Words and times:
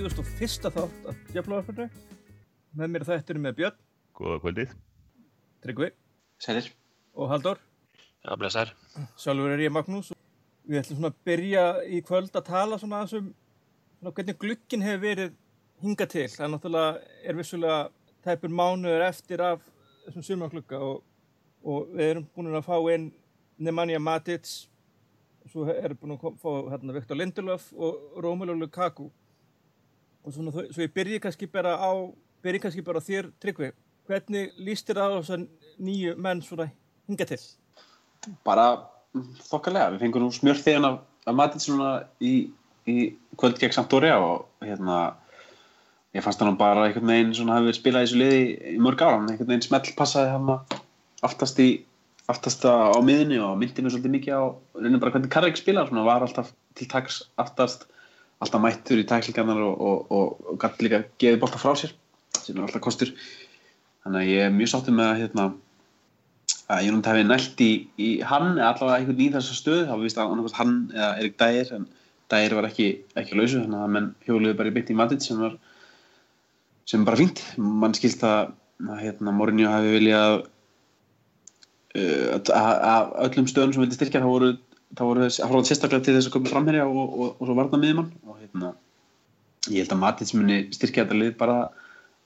velkomin 0.00 0.32
í 0.40 0.48
41. 0.48 0.70
þátt 0.72 1.08
af 1.10 1.16
Djaflavarfjörðu. 1.30 1.86
Með 2.78 2.90
mér 2.92 3.04
þættir 3.04 3.38
með 3.40 3.56
Björn, 3.58 3.76
Góða 4.16 4.38
kvöldið. 4.40 4.70
Tryggvi 5.60 5.88
Sælir. 6.40 6.70
og 7.14 7.28
Halldór. 7.28 7.58
Já, 8.24 8.36
blessaður. 8.36 8.72
Sjálfur 9.16 9.50
er 9.52 9.58
ég 9.58 9.72
Magnús. 9.72 10.12
Við 10.64 10.80
ætlum 10.80 10.96
svona 11.00 11.10
að 11.10 11.20
byrja 11.24 11.64
í 11.84 12.00
kvöld 12.06 12.32
að 12.32 12.46
tala 12.48 12.78
svona 12.78 13.00
aðeins 13.00 13.12
um 13.18 13.34
svona 13.98 14.14
hvernig 14.16 14.38
glukkin 14.38 14.82
hefur 14.82 15.02
verið 15.04 15.36
hinga 15.82 16.06
til. 16.06 16.28
Það 16.28 16.44
er 16.46 16.52
náttúrulega, 16.54 17.04
er 17.24 17.36
vissulega 17.36 17.90
tæpur 18.24 18.48
mánuður 18.48 19.06
eftir 19.08 19.40
af 19.40 19.62
þessum 20.06 20.22
sumarklukka 20.24 20.80
og, 20.80 21.02
og 21.64 21.88
við 21.92 22.10
erum 22.10 22.28
búin 22.34 22.54
að 22.54 22.68
fá 22.68 22.76
inn 22.94 23.10
Nemanja 23.58 24.00
Matic, 24.00 24.48
svo 25.50 25.68
erum 25.68 25.98
búin 26.00 26.16
að 26.16 26.36
fá 26.40 26.52
hérna, 26.72 26.96
Viktor 26.96 27.16
Lindelöf 27.16 27.72
og 27.76 28.20
Romelu 28.22 28.54
Lukaku. 28.56 29.10
Og 30.24 30.34
svona, 30.34 30.52
þau- 30.52 30.68
svo 30.72 30.82
ég 30.84 30.92
byrji 30.94 31.20
kannski 31.24 31.46
bara 31.50 31.76
á, 31.80 31.90
byrji 32.44 32.60
kannski 32.60 32.84
bara 32.84 33.00
á 33.00 33.02
þér, 33.04 33.30
Tryggvi. 33.40 33.72
Hvernig 34.08 34.52
líst 34.58 34.88
þér 34.88 35.00
á 35.00 35.06
þessar 35.20 35.46
nýju 35.80 36.16
menn 36.16 36.42
svona 36.42 36.70
hinga 37.08 37.26
til? 37.26 37.38
Bara 38.44 38.66
þokkalega. 39.48 39.94
Við 39.94 40.00
fengum 40.04 40.22
nú 40.26 40.30
smjörð 40.34 40.64
þegar 40.66 40.86
af, 40.90 40.98
af 41.26 41.34
matið 41.34 41.64
svona 41.64 41.90
í, 42.20 42.50
í 42.86 42.96
kvöld 43.36 43.58
gegn 43.58 43.72
Sampdoria 43.72 44.18
og 44.20 44.46
hérna 44.62 45.14
ég 46.14 46.24
fannst 46.26 46.40
hann 46.42 46.56
bara 46.58 46.88
einhvern 46.88 47.06
veginn 47.06 47.34
svona 47.34 47.56
hafi 47.56 47.70
verið 47.70 47.78
spilað 47.80 48.02
í 48.02 48.08
þessu 48.08 48.18
liði 48.20 48.74
í 48.74 48.78
mörg 48.82 49.00
ára. 49.04 49.16
Hann 49.20 49.30
einhvern 49.30 49.52
veginn 49.54 49.62
smell 49.68 49.94
passaði 49.96 50.34
hann 50.34 50.50
aftast 51.22 51.58
í 51.62 51.68
aftast 52.30 52.62
á 52.66 52.94
miðinni 53.02 53.38
og 53.42 53.56
myndi 53.58 53.82
mér 53.82 53.94
svolítið 53.94 54.14
mikið 54.14 54.34
á 54.38 54.42
reynir 54.78 55.00
bara 55.02 55.14
hvernig 55.14 55.30
Karrik 55.32 55.56
spilar 55.58 55.88
svona 55.88 56.04
var 56.06 56.22
alltaf 56.22 56.52
til 56.78 56.86
taks 56.90 57.22
aftast 57.42 57.86
alltaf 58.40 58.62
mættur 58.62 59.00
í 59.00 59.06
tæklingarnar 59.08 59.62
og, 59.66 59.80
og, 59.80 60.12
og, 60.16 60.52
og 60.52 60.60
gæti 60.60 60.86
líka 60.86 61.02
gefið 61.20 61.40
bolta 61.42 61.60
frá 61.60 61.74
sér 61.76 61.92
sem 62.40 62.56
er 62.56 62.64
alltaf 62.64 62.82
kostur. 62.84 63.12
Þannig 64.04 64.22
að 64.22 64.30
ég 64.32 64.46
er 64.46 64.54
mjög 64.54 64.72
sáttur 64.72 64.96
með 64.96 65.10
að 65.10 65.20
hérna 65.20 65.46
að 66.70 66.84
Jónund 66.86 67.08
hefði 67.10 67.24
nælt 67.26 67.62
í, 67.64 67.70
í 68.00 68.10
hann 68.26 68.52
eða 68.54 68.70
allavega 68.70 69.00
einhvern 69.00 69.24
í 69.24 69.32
þessa 69.34 69.56
stöð 69.58 69.82
þá 69.88 69.96
vist 70.00 70.20
að 70.20 70.30
annarkvæmst 70.30 70.60
hann 70.60 70.76
eða 70.94 71.10
Erik 71.18 71.36
Dægir 71.40 71.74
en 71.76 71.88
Dægir 72.30 72.56
var 72.56 72.68
ekki, 72.68 72.88
ekki 73.18 73.36
lausu 73.36 73.64
þannig 73.64 73.82
að 73.82 73.92
menn 73.96 74.08
hjóluðu 74.26 74.56
bara 74.60 74.70
í 74.70 74.74
bytt 74.76 74.92
í 74.92 74.96
Matic 74.96 75.26
sem 75.26 75.42
var 75.42 75.58
sem 76.88 77.04
bara 77.06 77.20
fínt. 77.20 77.42
Mann 77.58 77.94
skilt 77.98 78.22
að, 78.26 78.54
að 78.86 79.02
hérna, 79.04 79.34
Mourinho 79.34 79.70
hefði 79.70 79.92
viljað 79.98 80.36
uh, 81.98 82.26
að, 82.38 82.52
að, 82.54 82.72
að 82.94 83.12
öllum 83.26 83.50
stöðum 83.50 83.74
sem 83.76 83.84
vildi 83.84 83.98
styrkja 83.98 84.22
þá 84.24 84.30
voru 84.30 84.52
þá 84.96 85.02
voru 85.06 85.26
þess, 85.26 85.40
að 85.42 85.52
fráða 85.52 85.68
sérstaklega 85.68 86.06
til 86.06 86.14
þess 86.16 86.30
að 86.30 86.34
koma 86.36 86.50
framherja 86.50 86.86
og, 86.88 87.00
og, 87.00 87.26
og, 87.36 87.42
svo 87.46 87.56
varna 87.58 87.80
miðjumann 87.82 88.10
hérna 88.40 88.72
ég 89.68 89.82
held 89.82 89.94
að 89.94 90.00
Matic 90.00 90.32
muni 90.36 90.62
styrkja 90.74 91.04
þetta 91.04 91.18
lið 91.20 91.34
bara 91.40 91.58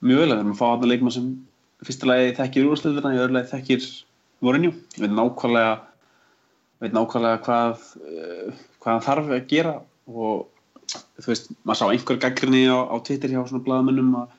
mjög 0.04 0.22
vel. 0.22 0.28
Að 0.28 0.36
við 0.36 0.42
erum 0.42 0.54
að 0.54 0.60
fá 0.60 0.66
þarna 0.68 0.90
leikmann 0.92 1.14
sem 1.16 1.30
fyrsta 1.84 2.08
lagi 2.08 2.36
þekkir 2.38 2.70
úrslutina 2.70 3.14
í 3.14 3.20
öðru 3.20 3.36
lagi 3.38 3.52
þekkir 3.52 3.88
Mourinho. 4.44 4.72
Veit 5.00 5.12
nákvæmlega 5.14 5.74
veit 6.82 6.94
nákvæmlega 6.94 7.42
hvað 7.46 7.84
uh, 8.04 8.62
hvað 8.82 8.92
hann 8.92 9.06
þarf 9.08 9.32
að 9.32 9.46
gera 9.50 9.74
og 10.10 10.50
þú 11.18 11.30
veist, 11.30 11.50
maður 11.64 11.80
sá 11.80 11.84
einhver 11.88 12.20
gaggrinni 12.20 12.64
á, 12.68 12.78
á 12.84 12.96
Twitter 13.06 13.32
hjá 13.32 13.40
svona 13.48 13.64
blaðamönnum 13.64 14.16
að, 14.20 14.34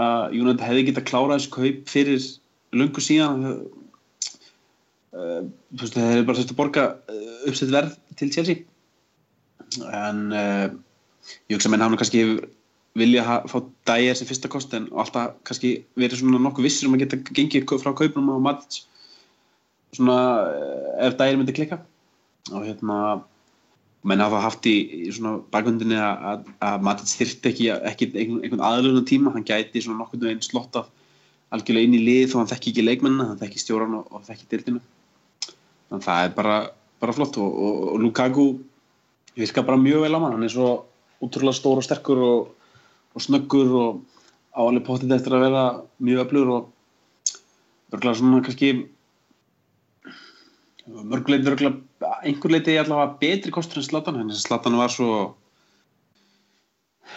að 0.00 0.36
United 0.40 0.64
hefði 0.64 0.86
getað 0.88 1.08
klárað 1.10 1.36
þessu 1.36 1.52
kaup 1.56 1.90
fyrir 1.92 2.28
löngu 2.80 3.04
síðan. 3.04 3.48
Uh, 5.10 5.42
þú 5.74 5.82
veist, 5.82 5.96
þeir 5.96 6.12
eru 6.14 6.28
bara 6.28 6.40
þurft 6.40 6.54
að 6.54 6.60
borga 6.62 6.86
uh, 7.10 7.40
uppsett 7.50 7.74
verð 7.74 7.98
til 8.18 8.30
Chelsea. 8.32 8.64
En 9.86 10.22
uh, 10.32 10.70
ég 11.48 11.56
hugsa 11.56 11.68
að 11.68 11.74
menn 11.74 11.84
hafa 11.84 11.94
nú 11.94 12.00
kannski 12.00 12.22
vilja 12.98 13.24
ha- 13.26 13.42
fá 13.46 13.58
dægir 13.86 14.18
sem 14.18 14.28
fyrsta 14.28 14.50
kost 14.50 14.74
en 14.74 14.88
alltaf 14.92 15.36
kannski 15.46 15.72
verið 15.96 16.22
svona 16.22 16.42
nokkuð 16.42 16.66
vissir 16.66 16.88
um 16.88 16.96
að 16.98 17.04
geta 17.04 17.20
gengið 17.30 17.68
frá 17.82 17.92
kaupunum 17.94 18.34
á 18.34 18.46
Matic. 18.50 18.84
Svona 19.94 20.18
uh, 20.46 21.06
ef 21.06 21.18
dægir 21.18 21.38
myndi 21.38 21.54
klikka. 21.56 21.80
Og 22.50 22.64
hérna 22.66 23.22
menn 24.02 24.22
hafa 24.24 24.40
haft 24.40 24.66
í, 24.66 24.76
í 25.06 25.10
svona 25.12 25.38
bakgundinni 25.52 25.98
að, 25.98 26.24
að, 26.30 26.48
að 26.70 26.86
Matic 26.88 27.12
þyrfti 27.12 27.52
ekki, 27.52 27.68
ekki 27.92 28.10
einhvern, 28.14 28.40
einhvern 28.44 28.64
aðlunum 28.70 29.06
tíma, 29.06 29.34
hann 29.34 29.46
gæti 29.46 29.82
svona 29.84 30.00
nokkurnu 30.02 30.30
einn 30.32 30.42
slottað 30.44 30.88
algjörlega 31.54 31.88
inn 31.88 31.98
í 31.98 32.02
lið 32.04 32.32
þó 32.32 32.40
hann 32.40 32.50
þekki 32.52 32.72
ekki 32.72 32.84
leikmennina, 32.86 33.26
hann 33.32 33.40
þekki 33.40 33.62
stjóran 33.62 33.96
og, 33.98 34.10
og 34.14 34.26
þekki 34.26 34.48
dildinu 34.52 34.82
þannig 35.90 35.96
að 35.98 36.06
það 36.06 36.26
er 36.26 36.34
bara, 36.36 36.56
bara 37.02 37.14
flott 37.16 37.38
og, 37.42 37.50
og, 37.50 37.80
og 37.90 38.04
Lukaku 38.04 38.46
virka 39.38 39.64
bara 39.66 39.80
mjög 39.80 40.04
vel 40.04 40.14
á 40.14 40.18
mann, 40.22 40.36
hann 40.36 40.46
er 40.46 40.52
svo 40.54 40.68
útrúlega 41.20 41.56
stór 41.56 41.80
og 41.80 41.86
sterkur 41.86 42.22
og, 42.24 42.70
og 43.14 43.24
snöggur 43.24 43.74
og 43.80 44.00
á 44.56 44.60
alveg 44.64 44.86
potið 44.86 45.16
eftir 45.16 45.36
að 45.36 45.44
vera 45.46 45.64
mjög 46.02 46.24
öflugur 46.24 46.54
og 46.56 46.70
örgulega 47.94 48.18
svona 48.18 48.42
kannski 48.46 48.70
mörguleiti 50.90 51.50
örgulega 51.50 52.14
einhver 52.24 52.54
leiti 52.54 52.78
allavega 52.80 53.18
betri 53.20 53.52
kostur 53.54 53.82
en 53.82 53.86
Zlatan 53.86 54.18
en 54.20 54.32
þess 54.32 54.44
að 54.44 54.48
Zlatan 54.48 54.78
var 54.80 54.94
svo 54.94 55.10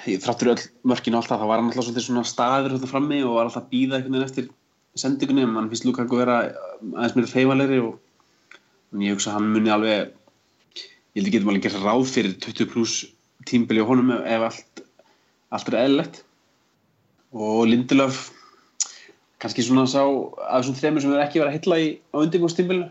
ég 0.09 0.21
þráttur 0.23 0.53
öll 0.53 0.65
mörkinu 0.89 1.17
alltaf 1.19 1.41
þá 1.41 1.47
var 1.47 1.61
hann 1.61 1.71
alltaf 1.71 2.03
svona 2.03 2.25
staður 2.27 2.75
þetta 2.75 2.91
frammi 2.91 3.21
og 3.23 3.37
var 3.37 3.47
alltaf 3.47 3.65
að 3.65 3.71
býða 3.73 3.99
einhvern 3.99 4.17
veginn 4.17 4.27
eftir 4.29 4.49
sendingunni 4.99 5.45
en 5.45 5.53
mann 5.53 5.69
finnst 5.71 5.87
Lukaku 5.87 6.19
vera 6.19 6.39
aðeins 6.43 7.15
meira 7.17 7.31
þeifalegri 7.31 7.79
og 7.81 7.97
en 8.93 9.05
ég 9.05 9.15
hugsa 9.15 9.31
að 9.31 9.39
hann 9.39 9.53
muni 9.55 9.73
alveg 9.73 9.95
ég 10.03 11.21
held 11.21 11.29
að 11.29 11.35
getum 11.35 11.53
alveg 11.53 11.65
gert 11.65 11.81
ráð 11.81 12.05
fyrir 12.11 12.35
20 12.45 12.71
pluss 12.73 12.97
tímbili 13.49 13.83
á 13.83 13.87
honum 13.89 14.11
ef- 14.19 14.47
allt 14.49 14.83
allt 15.53 15.69
er 15.69 15.79
eðlilegt. 15.83 16.23
Og 17.33 17.65
Lindelöf 17.69 18.29
kannski 19.41 19.65
svona 19.65 19.83
sá 19.89 20.01
af 20.05 20.61
þessum 20.63 20.77
þremur 20.79 21.03
sem 21.03 21.13
er 21.13 21.23
ekki 21.25 21.41
verið 21.41 21.51
að 21.51 21.57
hylla 21.59 21.77
í 21.83 21.87
á 22.13 22.15
undirbúrstímbilinu 22.23 22.89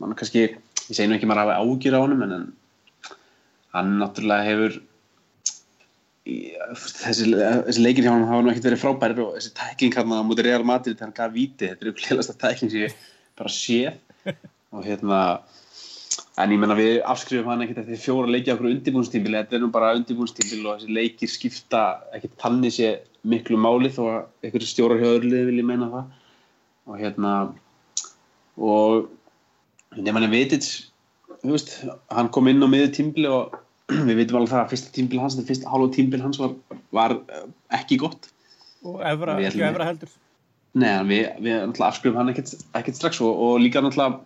mann 0.00 0.14
kannski, 0.18 0.46
ég 0.88 0.96
segi 0.96 1.06
nú 1.10 1.16
ekki 1.18 1.28
maður 1.28 1.44
að 1.44 1.50
hafa 1.52 1.62
ágjur 1.62 1.96
á 1.98 2.00
honum 2.02 2.22
en, 2.24 2.46
hann 3.74 3.90
náttúrulega 4.00 4.46
hefur 4.48 4.78
í, 6.24 6.36
þessi, 7.02 7.28
þessi 7.36 7.84
leikir 7.84 8.06
hjá 8.06 8.12
hann 8.14 8.26
hafa 8.30 8.42
nú 8.46 8.50
ekkert 8.52 8.68
verið 8.70 8.82
frábærir 8.82 9.22
og 9.26 9.36
þessi 9.36 9.52
tækling 9.58 9.98
hann 9.98 10.14
á 10.16 10.26
mútið 10.26 10.48
Real 10.48 10.64
Madrid 10.66 11.02
hann 11.04 11.14
gaf 11.14 11.34
víti, 11.34 11.68
þetta 11.68 11.84
er 11.84 11.92
upplegast 11.92 12.34
tækling 12.40 12.72
sem 12.72 12.86
ég 12.86 12.96
bara 13.38 13.52
sé 13.52 13.80
og 14.74 14.82
hérna 14.88 15.20
en 16.42 16.52
ég 16.54 16.60
menna 16.60 16.76
við 16.78 17.00
afskrifum 17.10 17.50
hann 17.52 17.64
ekkert 17.64 17.82
eftir 17.84 18.00
fjóra 18.02 18.30
leiki 18.30 18.50
á 18.50 18.54
okkur 18.54 18.70
undirbúnstímbili, 18.70 19.40
þetta 19.40 19.58
er 19.58 19.62
nú 19.64 19.70
bara 19.74 19.94
undirbúnstímbili 19.98 20.66
og 20.66 20.80
þessi 20.80 20.96
leikir 20.98 21.30
skipta 21.30 21.82
ekkert 22.16 22.36
tannig 22.42 22.74
sé 22.76 22.90
miklu 23.24 23.58
máli 23.60 23.90
þó 23.94 24.02
að 24.04 24.18
einhverju 24.44 24.70
stjórar 24.70 25.02
hjá 25.02 25.10
öðruliði 25.10 25.48
vil 25.50 25.60
ég 25.62 25.68
meina 25.68 25.90
það 25.92 26.10
og 26.84 27.00
hérna 27.00 27.34
og 28.58 29.06
nema 29.96 30.20
hann 30.20 30.34
vitið 30.34 30.68
þú 31.44 31.54
veist, 31.54 31.74
hann 32.12 32.30
kom 32.34 32.50
inn 32.50 32.64
á 32.64 32.68
miður 32.68 32.92
tímbili 32.98 33.30
og 33.30 33.56
við 34.08 34.20
veitum 34.20 34.40
alveg 34.40 34.52
það 34.52 34.62
að 34.62 34.70
fyrsta 34.74 34.94
tímbil 34.94 35.22
hans, 35.22 35.38
þetta 35.38 35.50
fyrsta 35.52 35.72
hálfa 35.72 35.94
tímbil 35.96 36.22
hans 36.24 36.40
var, 36.40 36.54
var 36.94 37.18
eh, 37.28 37.48
ekki 37.78 38.00
gott 38.00 38.30
Og 38.84 39.00
Evra, 39.00 39.38
Við 39.40 39.48
ekki 39.48 39.64
Evra 39.64 39.88
heldur. 39.88 40.10
Nei, 40.76 40.92
við, 41.08 41.28
við 41.44 41.82
afskrifum 41.86 42.18
hann 42.20 42.32
ekkert 42.34 42.98
strax 42.98 43.20
og, 43.24 43.30
og 43.32 43.60
líka 43.62 43.80
náttúrulega 43.80 44.20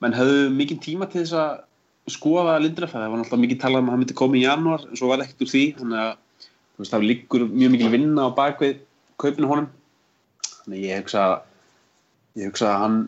menn 0.00 0.16
höfðu 0.16 0.48
mikið 0.56 0.80
tíma 0.84 1.08
til 1.10 1.22
þess 1.22 1.36
að 1.36 2.14
skoða 2.14 2.56
Lindelöf, 2.62 2.94
það 2.94 3.12
var 3.12 3.20
náttúrulega 3.20 3.44
mikið 3.44 3.60
talað 3.62 3.82
um 3.82 3.88
að 3.88 3.94
hann 3.94 4.02
myndi 4.02 4.16
koma 4.18 4.38
í 4.38 4.44
janúar, 4.44 4.86
en 4.88 4.98
svo 4.98 5.10
var 5.10 5.22
ekkert 5.22 5.44
úr 5.44 5.52
því 5.52 5.64
þannig 5.78 6.02
að 6.02 6.12
veist, 6.80 6.94
það 6.94 7.06
liggur 7.06 7.46
mjög 7.50 7.72
mikil 7.74 7.92
vinna 7.92 8.26
á 8.26 8.36
bakvið 8.36 8.80
kaupinu 9.20 9.50
honum. 9.50 9.70
Þannig 10.64 10.84
ég 10.86 11.02
hugsa 11.02 11.24
ég 12.38 12.50
hugsa 12.50 12.70
að 12.72 12.84
hann 12.84 12.98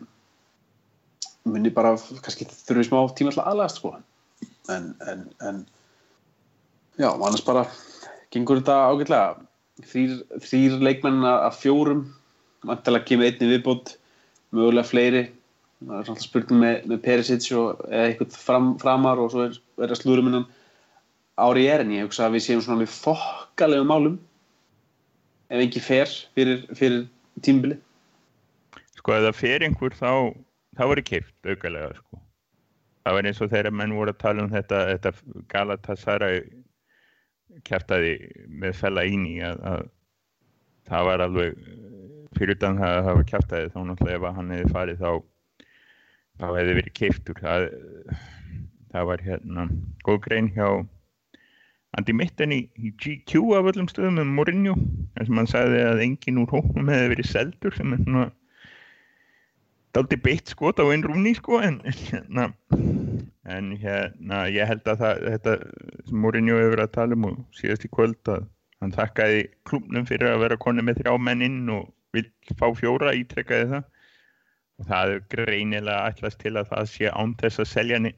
muni 1.49 1.71
bara 1.73 1.95
kannski 1.97 2.47
þurfi 2.47 2.87
smá 2.87 2.99
tíma 3.17 3.33
til 3.33 3.41
að 3.41 3.49
aðlæðast 3.51 3.81
sko. 3.81 3.95
En, 4.71 4.93
en, 5.09 5.25
en 5.43 5.63
já, 6.99 7.09
annars 7.09 7.43
bara 7.45 7.65
gengur 8.33 8.61
þetta 8.61 8.77
ágætlega. 8.91 9.49
Þrýr, 9.89 10.17
þrýr 10.45 10.77
leikmenn 10.85 11.25
að 11.25 11.57
fjórum 11.57 12.03
vantilega 12.63 13.07
kemur 13.09 13.27
einni 13.27 13.49
viðbót 13.49 13.95
mögulega 14.53 14.87
fleiri 14.87 15.23
það 15.87 15.95
er 15.99 16.11
alltaf 16.11 16.25
spurning 16.25 16.61
með, 16.63 16.75
með 16.91 17.01
Perisic 17.05 17.47
og 17.57 17.81
eitthvað 17.89 18.37
fram, 18.39 18.73
framar 18.81 19.21
og 19.21 19.31
svo 19.33 19.47
er, 19.47 19.57
er 19.81 19.93
að 19.93 20.01
slúrum 20.01 20.29
innan 20.31 20.49
ári 21.41 21.65
er 21.71 21.83
en 21.83 21.93
ég 21.93 22.05
hugsa 22.07 22.27
að 22.27 22.37
við 22.37 22.45
séum 22.47 22.61
svona 22.63 22.83
við 22.83 22.93
fokkalegum 22.93 23.89
málum 23.89 24.19
ef 25.53 25.63
ekki 25.65 25.81
fer 25.83 26.11
fyrir, 26.37 26.63
fyrir 26.77 27.07
tímbili 27.45 27.79
Sko 29.03 29.17
ef 29.17 29.25
það 29.25 29.35
fer 29.35 29.63
einhver 29.65 29.95
þá, 29.99 30.11
þá 30.79 30.83
er 30.85 30.99
keift 31.03 31.49
aukalega 31.49 31.95
sko. 31.97 32.19
Það 33.03 33.15
var 33.17 33.27
eins 33.27 33.41
og 33.43 33.49
þegar 33.51 33.75
menn 33.75 33.95
voru 33.97 34.13
að 34.13 34.21
tala 34.21 34.45
um 34.45 34.51
þetta, 34.53 34.77
þetta 34.93 35.41
Galatasaray 35.51 36.37
kjartaði 37.67 38.13
með 38.47 38.77
fella 38.79 39.03
íni 39.03 39.41
að, 39.43 39.59
að 39.67 39.83
það 40.87 41.09
var 41.09 41.25
alveg 41.25 41.59
fyrir 42.37 42.55
utan 42.55 42.79
það 42.79 42.95
að 42.95 43.03
það 43.09 43.19
var 43.19 43.27
kjartaði 43.33 43.73
þá 43.73 43.77
náttúrulega 43.89 44.21
ef 44.21 44.37
hann 44.37 44.53
hefði 44.55 44.73
farið 44.77 45.03
þá 45.03 45.11
þá 46.43 46.57
hefði 46.57 46.75
verið 46.79 46.95
keiftur 46.99 47.39
það, 47.39 47.69
það 48.91 49.09
var 49.09 49.23
hérna 49.23 49.65
góð 50.03 50.19
grein 50.27 50.51
hjá 50.55 50.67
Andi 51.93 52.15
Mitten 52.17 52.51
í, 52.51 52.63
í 52.73 52.89
GQ 52.97 53.53
af 53.53 53.67
öllum 53.69 53.87
stöðum 53.87 54.17
með 54.17 54.31
Mourinho 54.33 54.73
þar 55.13 55.27
sem 55.27 55.39
hann 55.39 55.51
sagði 55.51 55.83
að 55.87 56.01
engin 56.07 56.39
úr 56.41 56.55
hóknum 56.55 56.89
hefði 56.91 57.11
verið 57.13 57.29
seldur 57.29 57.77
sem 57.77 57.93
er 57.93 58.01
svona 58.01 58.25
daldi 59.93 60.17
beitt 60.25 60.49
skot 60.49 60.81
á 60.81 60.85
einn 60.89 61.05
rúni 61.05 61.35
sko 61.37 61.61
en 61.61 61.79
hérna 61.85 62.49
en 63.53 63.71
hérna 63.77 64.43
ég 64.49 64.67
held 64.67 64.89
að 64.89 65.03
það 65.05 65.23
þetta 65.29 65.55
sem 66.09 66.19
Mourinho 66.25 66.57
hefur 66.59 66.75
verið 66.75 66.87
að 66.89 66.95
tala 66.97 67.19
um 67.19 67.29
og 67.29 67.39
síðast 67.55 67.87
í 67.87 67.93
kvöld 67.93 68.33
að 68.33 68.47
hann 68.83 68.95
þakkaði 68.97 69.43
klubnum 69.69 70.09
fyrir 70.09 70.33
að 70.33 70.43
vera 70.47 70.59
konu 70.59 70.83
með 70.83 71.03
þrjá 71.03 71.15
mennin 71.29 71.61
og 71.71 71.91
vil 72.13 72.25
fá 72.57 72.67
fjóra 72.75 73.13
ítrekkaði 73.15 73.69
það 73.77 73.91
það 74.81 75.15
er 75.15 75.23
greinilega 75.31 76.09
allast 76.09 76.39
til 76.41 76.55
að 76.57 76.69
það 76.71 76.91
sé 76.91 77.11
án 77.13 77.35
þess 77.39 77.61
að 77.61 77.71
selja 77.71 77.99
hann 78.01 78.11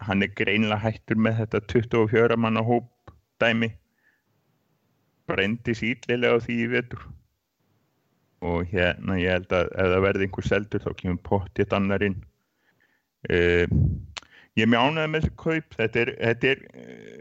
hann 0.00 0.24
er 0.24 0.32
greinilega 0.38 0.80
hættur 0.80 1.20
með 1.20 1.42
þetta 1.42 1.60
24 1.72 2.38
manna 2.40 2.62
hóp 2.64 3.12
dæmi. 3.42 3.70
Brendi 5.28 5.74
síðlilega 5.76 6.40
á 6.40 6.44
því 6.44 6.56
í 6.64 6.70
vetur. 6.72 7.04
Og 8.44 8.68
hérna 8.72 9.16
ég 9.20 9.32
held 9.32 9.52
að 9.56 9.70
ef 9.72 9.92
það 9.92 10.04
verði 10.04 10.26
einhver 10.26 10.48
seldur 10.48 10.84
þá 10.84 10.90
kemur 10.98 11.22
pottið 11.24 11.76
annarinn 11.78 12.18
uh, 13.32 13.64
ég 14.54 14.66
er 14.66 14.70
mjög 14.70 14.84
ánægð 14.84 15.10
með 15.12 15.24
þessu 15.24 15.36
kaup. 15.40 15.76
Þetta 15.78 16.02
er, 16.02 16.12
þetta 16.20 16.50
er 16.50 16.64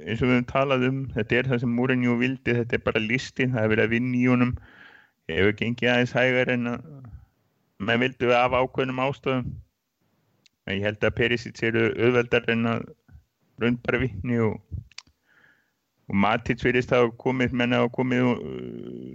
eins 0.03 0.19
og 0.19 0.27
við 0.27 0.35
höfum 0.35 0.49
talað 0.51 0.87
um 0.89 1.03
þetta 1.13 1.39
er 1.39 1.51
það 1.51 1.63
sem 1.63 1.75
Múrinjú 1.77 2.17
vildi 2.19 2.57
þetta 2.59 2.77
er 2.77 2.87
bara 2.87 3.03
listin, 3.03 3.53
það 3.55 3.63
er 3.63 3.73
verið 3.75 3.87
að 3.87 3.95
vinna 3.95 4.19
í 4.19 4.25
honum. 4.31 4.55
ég 4.55 4.82
hefur 5.39 5.59
gengið 5.59 5.93
aðeins 5.93 6.15
hægar 6.15 6.53
en 6.53 6.71
að 6.75 6.89
maður 7.83 8.03
vildi 8.05 8.29
við 8.29 8.39
af 8.39 8.55
ákveðnum 8.55 9.01
ástöðum 9.03 9.53
en 10.63 10.77
ég 10.77 10.85
held 10.87 11.03
að 11.03 11.15
Perisic 11.17 11.59
eru 11.67 11.89
auðveldar 11.97 12.47
en 12.53 12.69
að 12.69 12.85
raunbara 13.61 13.99
vittni 14.01 14.39
og, 14.43 14.57
og 16.09 16.17
Matic 16.25 16.63
verðist 16.63 16.93
að 16.95 17.11
komið 17.21 17.55
menna 17.59 17.83
að 17.83 17.91
komið 17.97 18.29
uh, 18.31 18.39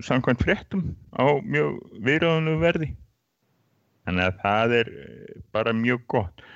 samkvæmt 0.04 0.44
fréttum 0.44 0.84
á 1.16 1.40
mjög 1.42 1.78
viðröðunum 2.04 2.62
verði. 2.62 2.92
Þannig 4.06 4.28
að 4.28 4.38
það 4.44 4.76
er 4.82 4.92
uh, 4.94 5.34
bara 5.56 5.76
mjög 5.76 6.04
gott. 6.14 6.46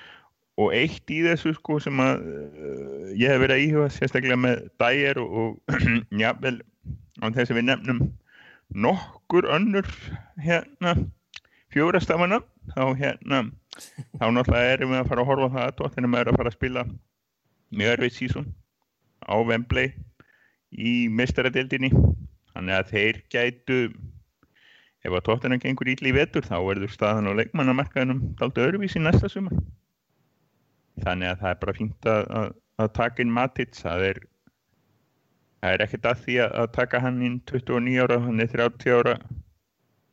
Og 0.60 0.74
eitt 0.76 1.08
í 1.10 1.22
þessu 1.24 1.54
sko 1.56 1.78
sem 1.82 2.00
að 2.04 2.26
uh, 2.28 3.12
ég 3.16 3.32
hef 3.32 3.42
verið 3.42 3.56
að 3.56 3.66
íhuga 3.66 3.92
sérstaklega 3.96 4.40
með 4.40 4.66
dægir 4.82 5.22
og, 5.22 5.38
og 5.72 5.86
jável 6.22 6.58
á 7.20 7.26
þess 7.32 7.52
að 7.52 7.58
við 7.58 7.68
nefnum 7.70 8.04
nokkur 8.74 9.48
önnur 9.56 9.88
hérna 10.40 10.96
fjórastafana 11.72 12.40
þá 12.74 12.82
hérna 12.98 13.42
þá 14.20 14.26
náttúrulega 14.32 14.72
erum 14.76 14.94
við 14.94 15.02
að 15.02 15.10
fara 15.10 15.24
að 15.24 15.30
horfa 15.30 15.50
það 15.56 15.66
að 15.66 15.76
tóttinum 15.80 16.16
er 16.18 16.30
að 16.30 16.40
fara 16.40 16.52
að 16.52 16.58
spila 16.58 16.86
mjög 17.72 17.94
erfið 17.96 18.16
sísón 18.18 18.48
á 19.24 19.34
Wembley 19.40 19.92
í 20.72 20.94
mistaradildinni 21.12 21.92
þannig 22.52 22.78
að 22.78 22.90
þeir 22.92 23.22
gætu 23.32 23.78
ef 25.02 25.14
að 25.16 25.24
tóttinum 25.26 25.62
gengur 25.62 25.90
ítli 25.90 26.12
í 26.12 26.16
vetur 26.16 26.46
þá 26.46 26.58
verður 26.62 26.92
staðan 26.92 27.30
á 27.30 27.38
leikmannamarkaðinum 27.40 28.20
daldi 28.38 28.62
öðruvísi 28.62 29.02
næsta 29.02 29.30
sumar. 29.32 29.56
Þannig 31.02 31.32
að 31.32 31.40
það 31.40 31.50
er 31.50 31.60
bara 31.62 31.76
fínt 31.78 32.08
að, 32.12 32.28
að, 32.38 32.52
að 32.84 32.92
taka 32.98 33.24
inn 33.24 33.34
Matic 33.34 33.74
það 33.78 34.06
er, 34.10 34.20
það 35.62 35.76
er 35.76 35.84
ekkert 35.84 36.06
að 36.10 36.22
því 36.24 36.36
að, 36.42 36.64
taka 36.74 37.00
hann 37.04 37.18
inn 37.22 37.36
29 37.46 38.02
ára 38.02 38.16
hann 38.24 38.42
er 38.42 38.50
30 38.50 38.96
ára. 38.98 39.14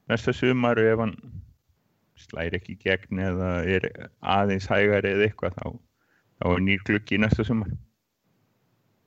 Næsta 0.10 0.32
sumar 0.34 0.78
ef 0.82 1.00
hann 1.02 1.16
slæri 2.20 2.56
ekki 2.60 2.76
gegn 2.84 3.22
eða 3.24 3.50
er 3.66 3.84
aðeins 4.22 4.68
hægari 4.70 5.10
eða 5.16 5.26
eitthvað 5.30 5.54
þá, 5.58 5.68
þá 6.42 6.48
er 6.52 6.60
nýr 6.66 6.82
gluggi 6.86 7.16
næsta 7.22 7.44
sumar. 7.48 7.72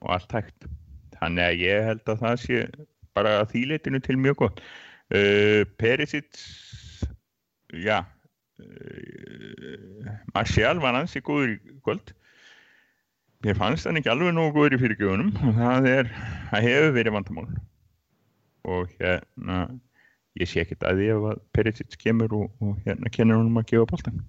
Og 0.03 0.09
allt 0.17 0.33
hægt. 0.35 0.61
Þannig 1.21 1.45
að 1.47 1.61
ég 1.63 1.87
held 1.87 2.07
að 2.11 2.23
það 2.25 2.37
sé 2.43 2.57
bara 3.15 3.31
að 3.43 3.51
þýleitinu 3.53 3.99
til 4.03 4.17
mjög 4.19 4.37
gott. 4.43 4.59
Uh, 5.13 5.63
Perisic 5.79 6.31
já 7.73 7.99
uh, 8.03 8.07
Marcial 10.35 10.81
var 10.81 11.05
góður 11.05 11.51
í 11.53 11.57
kvöld 11.85 12.15
ég 13.49 13.59
fannst 13.59 13.89
hann 13.89 13.99
ekki 14.01 14.11
alveg 14.13 14.35
nógu 14.37 14.55
góður 14.57 14.77
í 14.77 14.81
fyrirgjöfunum. 14.83 15.33
Og 15.43 15.57
það 15.59 15.89
er, 15.93 16.11
það 16.51 16.67
hefur 16.69 16.93
verið 16.99 17.17
vandamál. 17.17 17.49
Og 18.73 18.93
hérna 19.01 19.63
ég 20.41 20.49
sé 20.49 20.63
ekkert 20.63 20.87
að 20.89 21.01
því 21.01 21.09
að 21.15 21.41
Perisic 21.57 21.97
kemur 22.01 22.37
og, 22.37 22.53
og 22.63 22.77
hérna 22.87 23.11
kennur 23.13 23.41
honum 23.41 23.59
að 23.61 23.73
gefa 23.73 23.89
bóltan 23.91 24.23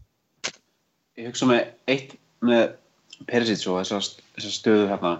Ég 1.20 1.30
hugsa 1.30 1.48
með 1.48 1.62
eitt 1.94 2.18
með 2.44 2.74
Perisic 3.30 3.68
og 3.70 3.80
þessar 3.84 4.56
stöðu 4.58 4.90
hérna. 4.90 5.14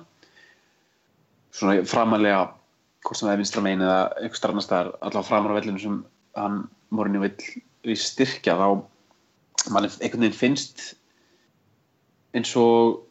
Svona 1.54 1.86
framalega 1.86 2.48
hvort 3.04 3.20
sem 3.20 3.28
það 3.28 3.36
er 3.36 3.42
vinstra 3.44 3.64
megin 3.64 3.86
eða 3.86 4.02
einhver 4.18 4.40
starfnast 4.40 4.72
þar 4.72 4.92
allavega 4.96 5.28
framar 5.28 5.54
á 5.54 5.58
vellinu 5.60 5.82
sem 5.84 6.02
hann 6.40 6.60
morinu 6.94 7.22
vill 7.24 7.98
styrkja 8.00 8.56
þá 8.58 8.68
mann 9.74 9.88
einhvern 9.88 10.24
veginn 10.24 10.38
finnst 10.38 10.86
eins 12.34 12.54
og 12.60 13.04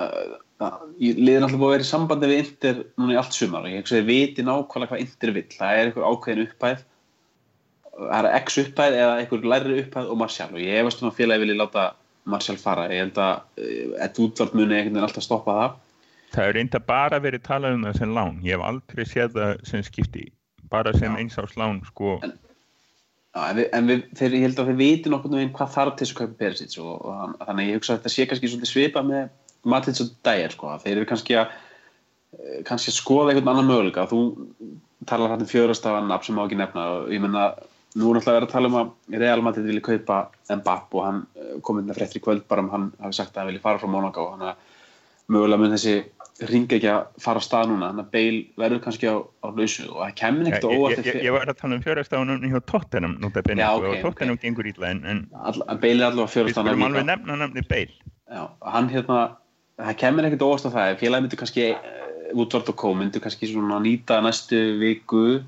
uh, 0.00 0.34
uh, 0.64 0.80
ég 1.02 1.18
liði 1.20 1.42
náttúrulega 1.42 1.60
búið 1.60 1.68
að 1.68 1.74
vera 1.76 1.86
í 1.86 1.90
sambandi 1.90 2.30
við 2.30 2.42
Inter 2.42 2.80
núna 3.00 3.14
í 3.14 3.20
allt 3.20 3.36
sumar 3.36 3.66
og 3.66 3.72
ég 3.72 3.82
hugsa 3.82 3.96
að 3.96 4.02
þið 4.02 4.10
viti 4.10 4.46
nákvæmlega 4.46 4.92
hvað 4.92 5.04
Inter 5.04 5.34
vill. 5.38 5.46
Það 5.54 5.78
er 5.80 5.90
einhver 5.90 6.08
ákveðin 6.10 6.46
upphæð. 6.48 6.84
Það 7.94 8.28
er 8.28 8.40
X 8.40 8.58
upphæð 8.64 8.98
eða 9.00 9.18
einhver 9.20 9.48
læri 9.52 9.78
upphæð 9.84 10.10
og 10.10 10.20
Martial. 10.22 10.50
Og 10.54 10.62
ég 10.64 10.80
hefast 10.80 11.02
um 11.02 11.10
að 11.10 11.18
félagi 11.20 11.44
vilja 11.44 11.60
láta 11.60 11.88
Martial 12.24 12.58
fara. 12.60 12.86
Ég 12.90 13.04
held 13.04 13.20
að 13.20 13.64
ett 14.06 14.22
útvart 14.22 14.56
muni 14.56 14.72
einhvern 14.72 14.96
veginn 14.96 15.08
alltaf 15.08 15.26
stoppa 15.26 15.58
það. 15.58 15.76
Það 16.34 16.48
er 16.48 16.56
reynda 16.58 16.80
bara 16.82 17.20
verið 17.22 17.44
talað 17.46 17.76
um 17.76 17.84
það 17.86 18.00
sem 18.00 18.16
lán. 18.16 18.40
Ég 18.42 18.56
hef 18.56 18.64
aldrei 18.66 19.04
séð 19.06 19.36
það 19.36 19.52
sem 19.68 19.84
skipti. 19.86 20.24
Bara 20.72 20.94
sem 20.96 21.14
eins 21.20 21.36
ás 21.38 21.54
lán 21.60 21.78
sko. 21.86 22.16
En, 22.24 22.32
en, 23.38 23.58
við, 23.60 23.68
en 23.76 23.90
við, 23.90 24.02
þeir, 24.18 24.34
ég 24.40 24.46
held 24.48 24.62
að 24.62 24.70
þeir 24.70 24.80
viti 24.80 25.12
nokkur 25.12 25.36
um 25.38 25.52
hvað 25.54 25.74
þarf 25.76 25.94
til 25.94 26.06
þess 26.06 26.16
að 26.16 26.20
kaupa 26.22 26.38
Perisic. 26.40 26.76
Og, 26.82 26.94
og, 26.96 27.36
og 27.38 27.46
þannig 27.50 27.70
ég 27.70 27.78
hugsa 27.78 27.94
að 27.94 28.00
þetta 28.00 28.14
sé 28.16 28.26
kannski 28.30 28.50
svolítið 28.50 28.72
svipa 28.72 29.04
með 29.06 29.28
Matic 29.64 30.00
og 30.04 30.16
Dyer 30.26 30.54
sko 30.54 30.74
þeir 30.82 30.98
eru 30.98 31.08
kannski 31.08 31.38
að 31.40 31.54
kannski 32.66 32.90
að 32.92 32.98
skoða 32.98 33.32
einhvern 33.32 33.52
annan 33.52 33.68
möguleika. 33.68 34.08
Þú 34.10 34.20
talar 35.08 35.34
hættum 35.34 35.50
fjörastafan 35.50 36.08
nafn 36.10 36.28
sem 36.28 36.36
má 36.38 36.44
ekki 36.46 36.58
nefna 36.58 36.86
og 36.96 37.12
ég 37.12 37.22
menna 37.22 37.52
nú 37.94 38.10
er 38.10 38.18
náttúrulega 38.18 38.40
verið 38.40 38.48
að 38.48 38.54
tala 38.54 38.70
um 38.70 38.78
að 38.80 39.20
Real 39.22 39.44
Madrid 39.44 39.68
vilja 39.68 39.84
kaupa 39.86 40.18
Mbapp 40.50 40.96
og 40.98 41.04
hann 41.06 41.20
kom 41.62 41.78
inn 41.78 41.92
að 41.92 42.00
fréttri 42.00 42.22
kvöld 42.24 42.46
bara 42.50 42.64
um 42.64 42.72
hann 42.72 42.90
hafi 43.02 43.20
sagt 43.20 43.36
að 43.36 43.44
hann 43.44 43.52
vilja 43.52 43.64
fara 43.64 43.82
frá 43.82 43.90
Monaco 43.90 44.26
og 44.26 44.34
hann 44.34 44.48
að 44.50 44.64
mögulega 45.30 45.62
mun 45.62 45.76
þessi 45.76 45.94
ringa 46.50 46.74
ekki 46.74 46.88
að 46.90 47.20
fara 47.22 47.38
á 47.38 47.46
stað 47.46 47.68
núna. 47.70 47.92
Þannig 47.92 48.06
að 48.08 48.14
Bale 48.16 48.40
verður 48.64 48.82
kannski 48.88 49.06
á, 49.06 49.16
á 49.22 49.46
lausu 49.54 49.84
og 49.86 50.00
það 50.00 50.16
kemur 50.18 50.50
ekkert 50.50 50.66
óvart 50.66 50.98
ég, 50.98 51.10
ég, 51.12 51.20
ég 51.28 51.36
var 51.36 51.52
að 51.52 51.60
tala 51.60 51.78
um 51.78 51.84
fjórastafunum 51.84 52.48
hjá 52.50 52.60
Tottenham 52.72 53.14
Já, 53.22 53.68
okay, 53.70 53.92
og 53.92 54.02
Tottenham 54.02 54.40
gengur 54.42 54.66
ítla 54.66 54.90
en, 54.90 55.04
en 55.06 55.22
All, 55.38 55.62
Bale 55.78 56.02
er 56.02 56.08
allavega 56.08 56.32
fjórastafunum 56.34 56.74
við 56.74 56.82
skulum 56.82 56.86
alveg 56.88 57.08
nefna 57.12 57.38
nefni 57.44 57.66
Bale. 57.70 58.10
Já, 58.34 58.42
hann 58.74 58.90
hérna, 58.90 59.20
það 59.80 59.98
kemur 60.02 60.28
ekkert 60.28 60.46
óvart 60.46 60.68
á 60.68 60.76
það. 60.76 60.94
Félagi 61.00 61.26
myndur 61.26 61.40
kannski 61.40 61.66
útvart 62.34 62.70
og 62.70 62.78
kó 62.78 62.92
myndur 62.96 63.22
kannski 63.24 63.50
svona 63.50 63.80
nýta 63.82 64.20
næstu 64.24 64.60
viku 64.80 65.42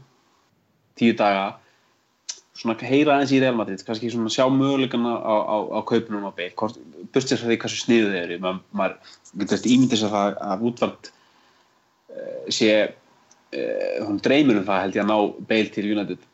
tíu 0.97 1.15
daga 1.17 1.55
svona 2.57 2.77
heyra 2.89 3.17
aðeins 3.17 3.35
í 3.37 3.41
Real 3.43 3.57
Madrid 3.57 3.83
kannski 3.85 4.11
svona 4.13 4.33
sjá 4.33 4.47
möguleikana 4.53 5.13
á, 5.21 5.35
á, 5.45 5.57
á 5.77 5.81
kaupunum 5.89 6.29
á 6.29 6.33
beil, 6.37 6.53
börstið 7.13 7.43
frá 7.43 7.51
því 7.51 7.59
hversu 7.65 7.83
sniðu 7.83 8.13
þeir 8.13 8.23
eru, 8.23 8.39
Ma, 8.45 8.55
maður 8.73 9.19
getur 9.43 9.69
ímyndis 9.75 10.05
að 10.07 10.15
það 10.15 10.39
að 10.47 10.65
útvart 10.71 11.11
uh, 11.11 12.47
sé 12.49 12.71
uh, 12.87 13.99
hún 14.07 14.23
dreymir 14.25 14.63
um 14.63 14.67
það 14.69 14.83
held 14.87 14.99
ég 14.99 15.05
að 15.05 15.13
ná 15.13 15.45
beil 15.51 15.69
til 15.75 15.87
United. 15.93 16.25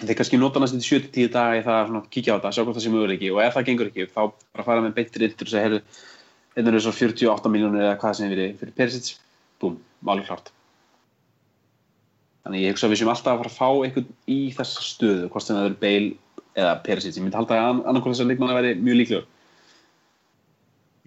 Þeir 0.00 0.16
kannski 0.20 0.38
nota 0.38 0.62
næstu 0.62 0.78
til 0.78 1.00
7-10 1.02 1.32
daga 1.34 1.58
í 1.58 1.66
það 1.66 1.96
að 1.98 2.08
kíkja 2.14 2.36
á 2.36 2.38
þetta, 2.38 2.54
sjá 2.54 2.62
hvort 2.62 2.78
það 2.78 2.86
sé 2.86 2.94
möguleiki. 2.94 3.32
Og 3.34 3.42
ef 3.42 3.56
það 3.56 3.66
gengur 3.68 3.90
ekki, 3.90 4.06
þá 4.14 4.22
bara 4.30 4.66
fara 4.68 4.84
með 4.84 4.96
beintir 5.00 5.26
yndur 5.26 5.48
og 5.48 5.52
segja, 5.52 5.64
heyrðu, 5.66 5.80
hérna 6.56 6.74
er 6.74 6.84
svo 6.84 6.94
48 6.96 7.52
miljónir 7.52 7.84
eða 7.84 7.98
hvað 8.00 8.16
sem 8.18 8.32
við 8.32 8.56
fyrir 8.60 8.76
Perisic 8.76 9.12
búm, 9.60 9.78
málur 10.04 10.26
klart 10.26 10.50
Þannig 12.44 12.64
ég 12.64 12.72
hugsa 12.72 12.88
að 12.88 12.94
við 12.94 13.00
séum 13.02 13.10
alltaf 13.12 13.34
að 13.34 13.40
fara 13.42 13.50
að 13.50 13.58
fá 13.58 13.68
einhvern 13.84 14.12
í 14.32 14.38
þessa 14.56 14.84
stöðu, 14.84 15.26
hvort 15.32 15.44
sem 15.44 15.58
það 15.58 15.66
eru 15.68 15.78
Bale 15.82 16.38
eða 16.56 16.72
Perisic. 16.86 17.18
Ég 17.18 17.24
myndi 17.24 17.36
halda 17.36 17.58
að 17.58 17.66
annarkvæmlega 17.68 18.16
þessar 18.16 18.28
leikmann 18.30 18.52
að 18.52 18.58
veri 18.60 18.72
mjög 18.80 18.98
líklegur. 19.00 19.26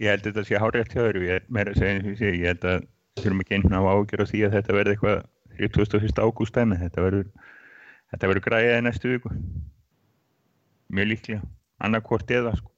Ég 0.03 0.13
held 0.13 0.23
að 0.23 0.29
þetta 0.29 0.43
sé 0.49 0.61
hárið 0.61 0.93
hjá 0.93 0.99
þér, 0.99 1.19
ég 1.23 1.39
er 1.39 1.47
meira 1.57 1.73
að 1.73 1.79
segja 1.79 1.95
eins 1.95 2.05
og 2.05 2.11
ég 2.13 2.19
sé, 2.21 2.31
ég 2.33 2.51
held 2.51 2.67
að 2.69 2.85
þurfum 3.21 3.43
ekki 3.43 3.57
einn 3.57 3.77
á 3.77 3.81
ágjör 3.81 4.23
á 4.23 4.29
því 4.29 4.43
að 4.45 4.55
þetta 4.57 4.77
verði 4.77 4.95
eitthvað 4.95 5.17
21. 5.63 6.21
ágúst 6.23 6.57
dæmi, 6.57 6.79
þetta 6.81 7.05
verður, 8.29 8.45
græðið 8.47 8.79
næstu 8.85 9.13
viku. 9.13 9.33
Mjög 10.93 11.09
líklega, 11.13 11.49
annarkvort 11.81 12.33
eða 12.33 12.55
sko. 12.57 12.72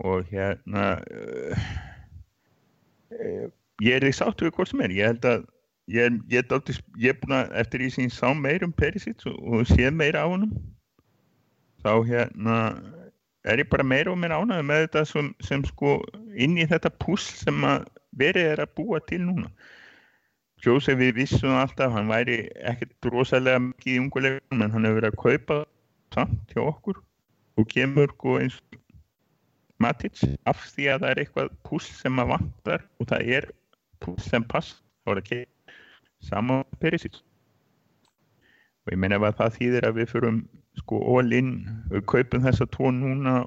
Og 0.00 0.24
hérna, 0.30 0.86
uh, 1.12 1.64
uh, 3.18 3.48
ég 3.82 3.98
er 3.98 4.06
því 4.06 4.14
sáttu 4.16 4.48
við 4.48 4.56
hvort 4.56 4.72
sem 4.72 4.80
er, 4.86 4.94
ég 4.96 5.12
held 5.12 5.28
að 5.28 5.44
ég 5.90 6.16
ég, 6.30 6.46
er, 6.46 6.80
ég 6.98 7.12
er 7.12 7.18
búin 7.20 7.36
að 7.36 7.52
eftir 7.60 7.82
því 7.82 7.90
sem 7.90 8.06
ég 8.06 8.14
sá 8.14 8.32
meir 8.38 8.64
um 8.64 8.72
Perisic 8.72 9.26
og, 9.26 9.36
og 9.42 9.66
sé 9.68 9.90
meira 9.90 10.24
á 10.24 10.26
honum 10.30 10.52
þá 11.82 11.92
hérna 12.06 12.58
er 13.44 13.58
ég 13.58 13.70
bara 13.70 13.86
meira 13.86 14.12
og 14.12 14.18
meira 14.22 14.38
ánægð 14.38 14.66
með 14.68 14.84
þetta 14.84 15.04
sem, 15.10 15.30
sem 15.42 15.64
sko 15.66 15.98
inn 16.38 16.58
í 16.60 16.66
þetta 16.70 16.92
puss 17.02 17.42
sem 17.42 17.64
að 17.66 17.88
verið 18.18 18.52
er 18.52 18.62
að 18.62 18.74
búa 18.76 19.00
til 19.08 19.22
núna. 19.24 19.48
Jose 20.62 20.94
við 20.94 21.16
vissum 21.16 21.56
alltaf 21.58 21.90
hann 21.90 22.10
væri 22.12 22.44
ekkert 22.70 23.08
rosalega 23.10 23.64
mikið 23.64 23.96
í 23.96 24.02
ungulegum 24.04 24.62
en 24.62 24.74
hann 24.74 24.86
hefur 24.86 25.00
verið 25.00 25.10
að 25.10 25.22
kaupa 25.24 25.56
samt 26.14 26.54
hjá 26.54 26.62
okkur 26.62 27.00
og 27.58 27.66
kemur 27.72 28.12
sko 28.14 28.36
eins 28.38 28.60
Matic 29.82 30.22
af 30.48 30.62
því 30.72 30.88
að 30.92 31.04
það 31.04 31.10
er 31.10 31.20
eitthvað 31.22 31.52
puss 31.66 31.90
sem 32.00 32.22
að 32.22 32.32
vantar 32.34 32.86
og 33.00 33.10
það 33.10 33.34
er 33.38 33.48
puss 34.02 34.30
sem 34.30 34.46
pass 34.48 34.78
þá 35.02 35.14
er 35.14 35.22
ekki 35.22 35.40
saman 36.22 36.64
Perisic. 36.82 37.20
Og 38.82 38.94
ég 38.94 39.00
meina 39.02 39.18
að 39.20 39.38
það 39.38 39.56
þýðir 39.58 39.88
að 39.88 39.98
við 40.00 40.12
fyrum 40.12 40.42
sko 40.80 40.98
all-in, 41.16 41.50
við 41.92 42.04
kaupum 42.10 42.44
þessa 42.46 42.66
tvo 42.72 42.90
núna 42.94 43.42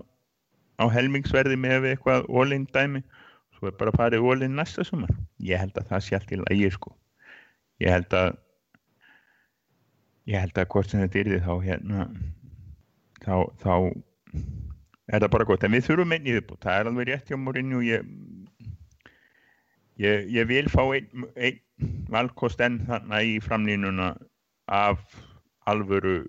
á 0.80 0.86
helmingsverði 0.92 1.58
með 1.60 1.90
eitthvað 1.92 2.28
all-in 2.30 2.68
dæmi 2.76 3.02
svo 3.56 3.70
er 3.70 3.78
bara 3.80 3.94
að 3.94 4.00
fara 4.02 4.20
all-in 4.20 4.56
næsta 4.60 4.84
sumar. 4.86 5.12
Ég 5.40 5.60
held 5.60 5.78
að 5.80 5.92
það 5.92 6.04
sé 6.06 6.18
allt 6.18 6.34
í 6.36 6.42
lagi 6.42 6.72
sko. 6.76 6.92
Ég 7.84 7.92
held 7.92 8.16
að 8.16 8.36
ég 10.32 10.42
held 10.42 10.58
að 10.58 10.70
hvort 10.74 10.92
sem 10.92 11.04
þetta 11.04 11.22
er 11.22 11.44
þá 11.46 11.54
hérna 11.64 12.08
þá, 13.24 13.36
þá 13.62 13.74
er 15.12 15.22
það 15.22 15.32
bara 15.36 15.48
gott. 15.50 15.64
En 15.64 15.76
við 15.76 15.88
þurfum 15.90 16.16
einn 16.16 16.30
í 16.30 16.38
þitt 16.40 16.56
það 16.64 16.80
er 16.80 16.92
alveg 16.92 17.10
rétt 17.12 17.30
hjá 17.30 17.38
morinni 17.40 17.78
og 17.78 17.86
ég 17.86 18.08
ég, 20.02 20.28
ég 20.32 20.48
vil 20.50 20.68
fá 20.72 20.84
einn 20.86 21.28
ein 21.36 21.62
valkost 22.12 22.62
enn 22.64 22.82
þannig 22.88 23.36
í 23.36 23.38
framlínuna 23.44 24.14
af 24.72 25.02
alvöru 25.70 26.24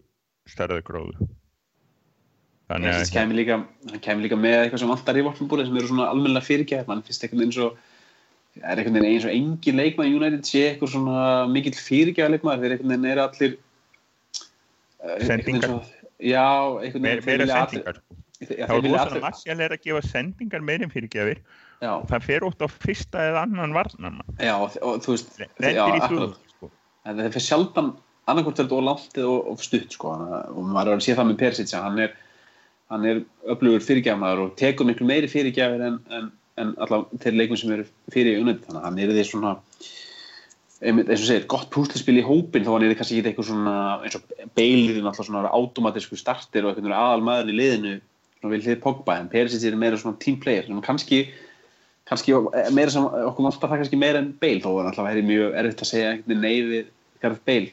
starðagróðu 0.50 1.28
þannig 2.70 2.90
að 2.90 2.96
hann 2.98 3.12
kemur 3.14 3.38
líka, 3.38 3.58
líka 4.22 4.38
með 4.38 4.56
eitthvað 4.60 4.82
sem 4.82 4.90
vantar 4.90 5.18
í 5.18 5.26
vortnabúrið 5.26 5.68
sem 5.68 5.78
eru 5.78 5.90
svona 5.90 6.08
almennilega 6.10 6.48
fyrirgæð 6.48 6.90
mann 6.90 7.04
finnst 7.06 7.26
eitthvað 7.26 7.44
eins 7.46 7.60
og 7.62 7.78
er 8.56 8.80
einhvern 8.80 8.98
veginn 8.98 9.10
eins 9.12 9.28
og 9.28 9.36
engin 9.36 9.80
leikmað 9.82 10.10
í 10.10 10.16
United 10.18 10.48
sé 10.48 10.64
eitthvað 10.70 10.94
svona 10.96 11.20
mikill 11.52 11.76
fyrirgæða 11.78 12.34
leikmað 12.34 12.64
þeir 12.64 12.76
einhvern 12.76 12.94
veginn 12.94 13.10
er 13.12 13.22
allir 13.22 13.56
eh, 15.04 15.26
sendingar. 15.30 15.76
einhvern 16.18 17.06
veginn 17.06 17.26
meira 17.28 17.50
sendingar 17.52 18.02
sko. 18.36 18.48
þá 18.54 18.74
er 18.76 18.86
rosalega 18.86 19.24
massjál 19.24 19.60
er 19.66 19.74
að 19.76 19.84
gefa 19.86 20.02
sendingar 20.06 20.64
meirinn 20.64 20.92
fyrirgæðir 20.92 21.42
og 21.90 22.08
það 22.10 22.26
fer 22.30 22.46
út 22.46 22.64
á 22.64 22.68
fyrsta 22.70 23.28
eða 23.30 23.44
annan 23.46 23.76
varnan 23.76 24.22
já, 24.38 24.54
og, 24.54 24.76
og 24.80 25.00
þú 25.04 25.16
veist 25.16 25.36
sko. 25.36 26.70
það 27.04 27.32
fer 27.36 27.46
sjaldan 27.50 27.94
annarkort 28.26 28.58
er 28.58 28.66
þetta 28.66 28.80
ólátt 28.80 29.20
og 29.22 29.60
stutt 29.62 29.94
sko. 29.94 30.14
Og 30.52 30.62
maður 30.64 30.94
er 30.94 31.00
að 31.00 31.04
sé 31.06 31.14
það 31.16 31.28
með 31.30 31.42
Persic 31.42 31.74
hann 31.76 32.00
er, 32.02 32.16
hann 32.92 33.06
er 33.06 33.22
öflugur 33.52 33.84
fyrirgjafnaður 33.86 34.46
og 34.46 34.56
tekur 34.58 34.88
miklu 34.88 35.06
meiri 35.08 35.30
fyrirgjafir 35.30 35.84
en, 35.90 36.00
en, 36.10 36.32
en 36.58 36.72
allavega 36.82 37.22
þeir 37.22 37.38
leikum 37.40 37.60
sem 37.60 37.76
eru 37.76 37.86
fyrir 38.14 38.34
í 38.34 38.42
unnönd 38.42 38.64
þannig 38.66 38.80
að 38.80 38.88
hann 38.88 38.98
er 39.04 39.14
því 39.14 39.28
svona 39.30 39.54
eins 40.76 41.22
og 41.22 41.24
segir, 41.24 41.46
gott 41.48 41.70
púslispil 41.72 42.18
í 42.20 42.26
hópin 42.26 42.66
þá 42.66 42.74
hann 42.74 42.84
er 42.84 42.98
kannski 42.98 43.20
ekki 43.20 43.30
eitthvað 43.30 43.48
svona 43.48 43.76
eins 44.04 44.18
og 44.18 44.26
beiliðin 44.58 45.06
alltaf 45.08 45.28
svona 45.28 45.48
automatísku 45.56 46.18
starter 46.20 46.66
og 46.66 46.74
eitthvað 46.74 46.98
aðal 46.98 47.24
maður 47.24 47.52
í 47.54 47.56
liðinu 47.56 47.94
svona 48.46 48.54
vil 48.54 48.64
þið 48.64 48.80
Pogba 48.82 49.18
en 49.20 49.28
Persic 49.28 49.64
er 49.66 49.76
meira 49.76 49.98
svona 49.98 50.18
team 50.22 50.38
player 50.40 50.68
en 50.70 50.82
kannski 50.82 51.26
kannski 52.06 52.34
meira 52.72 52.90
sem 52.90 53.02
okkur 53.02 53.48
vantar 53.48 53.70
það 53.70 53.82
kannski 53.82 53.98
meira 53.98 54.22
en 54.22 54.32
beil 54.40 54.60
þó 54.62 54.70
er 54.80 54.90
alltaf 54.90 55.18
mjög 55.26 55.56
erfitt 55.58 55.82
að 55.82 55.90
segja 55.90 56.14
neyðið 56.26 56.86
Gareth 57.22 57.42
Bale. 57.46 57.72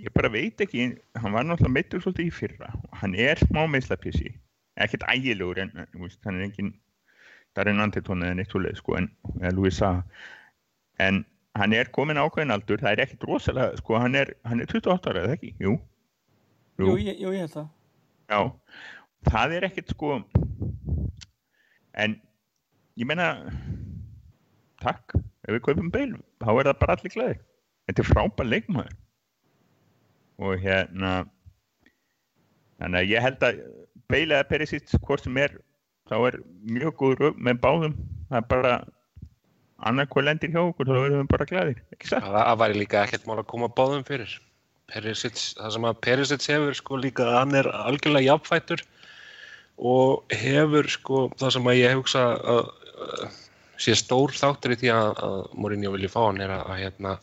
Ég 0.00 0.12
bara 0.14 0.30
veit 0.30 0.60
ekki, 0.62 0.96
hann 1.18 1.34
var 1.34 1.44
náttúrulega 1.44 1.74
meittur 1.74 2.02
svolítið 2.02 2.28
í 2.28 2.34
fyrra. 2.34 2.70
Og 2.90 3.00
hann 3.02 3.14
er 3.18 3.40
smá 3.42 3.64
meðslapissi, 3.66 4.30
ekkert 4.78 5.06
ægilegur 5.10 5.58
en 5.58 5.72
veist, 5.98 6.20
hann 6.24 6.38
er 6.38 6.46
engin 6.46 6.74
Darin 7.58 7.82
Antiton 7.82 8.22
eða 8.22 8.38
neitt 8.38 8.52
svolítið 8.54 8.78
sko 8.78 8.98
en, 9.00 9.10
en 11.02 11.24
hann 11.58 11.74
er 11.74 11.90
komin 11.94 12.20
ákveðin 12.20 12.54
aldur, 12.54 12.78
það 12.78 12.92
er 12.92 13.04
ekkert 13.06 13.26
rosalega 13.26 13.80
sko, 13.80 13.98
hann 13.98 14.14
er, 14.18 14.34
hann 14.46 14.62
er 14.62 14.70
28 14.70 15.10
ára 15.10 15.26
eða 15.26 15.36
ekki, 15.38 15.54
jú. 15.58 15.74
Jú, 16.80 16.86
jú. 16.86 16.96
ég, 17.02 17.18
jú, 17.18 17.34
ég 17.34 17.44
held 17.44 17.54
það. 17.56 17.68
Já, 18.30 18.40
það 19.28 19.58
er 19.58 19.68
ekkert 19.68 19.92
sko 19.92 20.16
en 22.00 22.16
ég 22.96 23.06
menna 23.08 23.32
takk, 24.80 25.12
ef 25.44 25.52
við 25.52 25.64
kaupum 25.66 25.92
beil 25.92 26.12
þá 26.40 26.50
er 26.54 26.70
það 26.70 26.80
bara 26.80 26.96
allir 26.96 27.14
glæði 27.14 27.40
þetta 27.90 28.04
er 28.04 28.10
frábær 28.10 28.48
leikmaður. 28.48 28.96
Og 30.40 30.62
hérna 30.62 31.14
þannig 32.80 33.02
að 33.02 33.10
ég 33.10 33.26
held 33.26 33.44
að 33.44 33.64
Beilega 34.10 34.46
Perisic 34.48 34.94
hvort 35.04 35.26
sem 35.26 35.36
er 35.38 35.58
þá 36.10 36.16
er 36.30 36.38
mjög 36.66 36.96
góður 36.98 37.36
með 37.38 37.60
báðum. 37.62 37.96
Það 38.30 38.38
er 38.40 38.46
bara 38.50 38.76
annað 39.86 40.12
hvað 40.12 40.26
lendir 40.28 40.54
hjá 40.54 40.60
okkur 40.62 40.88
þá 40.88 40.94
verðum 40.96 41.22
við 41.22 41.32
bara 41.32 41.48
glæðir 41.50 41.82
það, 42.04 42.30
það 42.36 42.62
væri 42.62 42.78
líka 42.80 43.02
ekkert 43.04 43.26
mál 43.28 43.38
að 43.38 43.50
koma 43.52 43.70
báðum 43.76 44.06
fyrir. 44.08 44.38
Perisic, 44.90 45.38
það 45.54 45.74
sem 45.76 45.86
að 45.86 46.00
Perisic 46.06 46.46
hefur 46.50 46.78
sko 46.78 46.98
líka 46.98 47.26
að 47.28 47.36
hann 47.38 47.58
er 47.60 47.68
algjörlega 47.84 48.32
jafnfættur 48.32 48.82
og 49.80 50.34
hefur 50.36 50.88
sko 50.92 51.20
það 51.40 51.54
sem 51.56 51.68
að 51.70 51.78
ég 51.80 51.96
hugsa 51.96 52.24
að, 52.36 52.66
að 53.00 53.38
sé 53.80 53.94
stór 53.96 54.34
þáttur 54.36 54.74
í 54.74 54.80
því 54.82 54.90
að, 54.92 55.10
að 55.24 55.38
Mourinho 55.56 55.92
vilji 55.94 56.10
fá 56.12 56.20
hann 56.26 56.42
er 56.44 56.52
að, 56.52 56.64
að 56.68 56.82
hérna, 56.84 57.14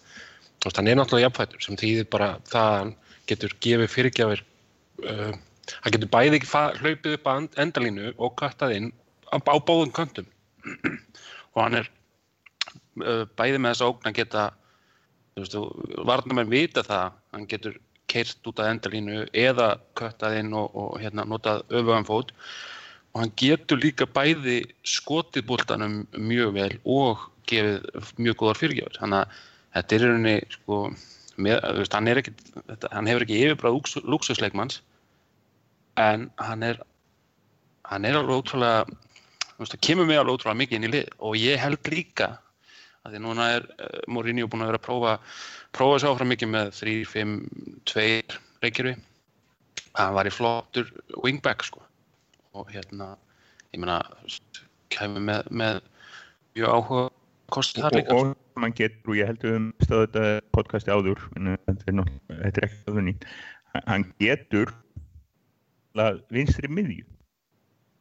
hann 0.65 0.89
er 0.89 0.97
náttúrulega 0.97 1.27
jafnfættur 1.27 1.65
sem 1.65 1.77
þýðir 1.79 2.07
bara 2.13 2.29
það 2.49 2.69
að 2.69 2.79
hann 2.79 2.93
getur 3.29 3.53
gefið 3.63 3.91
fyrirgjafir 3.93 4.43
uh, 5.05 5.33
hann 5.83 5.95
getur 5.95 6.11
bæði 6.15 6.41
hlaupið 6.81 7.17
upp 7.19 7.29
að 7.29 7.59
endalínu 7.61 8.13
og 8.17 8.35
kattað 8.41 8.77
inn 8.79 8.89
á, 9.29 9.37
báðum 9.37 9.93
kantum 9.93 10.29
og 11.53 11.61
hann 11.61 11.81
er 11.83 11.91
uh, 13.03 13.25
bæði 13.37 13.61
með 13.61 13.75
þessa 13.75 13.91
ógn 13.91 14.09
að 14.09 14.17
geta 14.21 14.47
varnamenn 16.07 16.49
vita 16.49 16.81
það 16.81 17.11
hann 17.35 17.45
getur 17.51 17.77
keirt 18.11 18.49
út 18.49 18.61
að 18.61 18.71
endalínu 18.73 19.25
eða 19.35 19.75
kattað 19.99 20.39
inn 20.41 20.55
og, 20.55 20.71
og 20.75 20.97
hérna, 21.01 21.25
notað 21.27 21.63
öfugan 21.69 22.07
fót. 22.07 22.33
Og 23.13 23.23
hann 23.23 23.33
getur 23.39 23.81
líka 23.81 24.07
bæði 24.07 24.61
skotið 24.87 25.47
bóltanum 25.49 26.01
mjög 26.13 26.53
vel 26.57 26.71
og 26.85 27.27
gefið 27.49 28.11
mjög 28.19 28.39
góðar 28.41 28.61
fyrirgjafir 28.61 28.99
þannig 29.01 29.23
að 29.23 29.39
þetta 29.77 29.95
er 29.95 30.05
rauninni 30.05 30.35
sko 30.53 30.81
með, 31.37 31.57
veist, 31.77 31.95
hann, 31.95 32.11
ekki, 32.11 32.33
þetta, 32.57 32.91
hann 32.93 33.09
hefur 33.09 33.25
ekki 33.25 33.41
yfirbráð 33.45 34.05
lúksusleikmanns 34.09 34.81
en 36.01 36.29
hann 36.41 36.65
er 36.65 36.81
hann 37.87 38.05
er 38.05 38.17
alveg 38.19 38.41
ótrúlega 38.41 38.85
það 39.57 39.79
kemur 39.87 40.07
mig 40.09 40.19
alveg 40.19 40.37
ótrúlega 40.37 40.61
mikið 40.61 40.77
inn 40.77 40.87
í 40.87 40.91
lið. 40.93 41.07
Og 41.23 41.37
ég 41.39 41.61
held 41.61 41.91
líka 41.93 42.29
að 43.07 43.15
því 43.15 43.23
núna 43.23 43.49
er 43.55 43.67
uh, 43.79 43.99
Mourinho 44.11 44.49
búin 44.51 44.65
að 44.65 44.73
vera 44.73 44.81
að 44.81 44.87
prófa 44.87 45.13
prófa 45.77 46.01
sér 46.01 46.11
áfram 46.11 46.31
mikið 46.33 46.51
með 46.53 46.73
3-5-2 46.81 48.07
leikirvi 48.65 48.95
hann 49.97 50.15
var 50.17 50.29
í 50.29 50.33
flottur 50.33 50.89
wingback 51.23 51.65
sko. 51.65 51.81
Og 52.57 52.69
hérna 52.73 53.15
ég 53.73 53.81
meina 53.81 54.01
kemur 54.93 55.23
með, 55.23 55.49
með 55.49 55.79
mjög 56.57 56.73
áhuga 56.73 57.03
kostið 57.53 57.85
þar 57.85 57.97
líka 57.97 58.17
og, 58.17 58.31
og 58.33 58.61
mann 58.61 58.75
getur 58.77 59.13
og 59.13 59.19
ég 59.19 59.29
heldur 59.31 59.57
um 59.57 59.67
stöðu 59.85 60.07
þetta 60.07 60.25
podcasti 60.57 60.93
áður 60.93 61.23
en 61.37 61.53
þetta 61.55 61.91
er, 61.91 62.11
þetta 62.29 62.61
er 62.61 62.67
ekki 62.67 62.81
aðvunni 62.91 63.15
hann 63.85 64.05
getur 64.21 64.73
vinstri 66.33 66.69
miðju. 66.69 67.05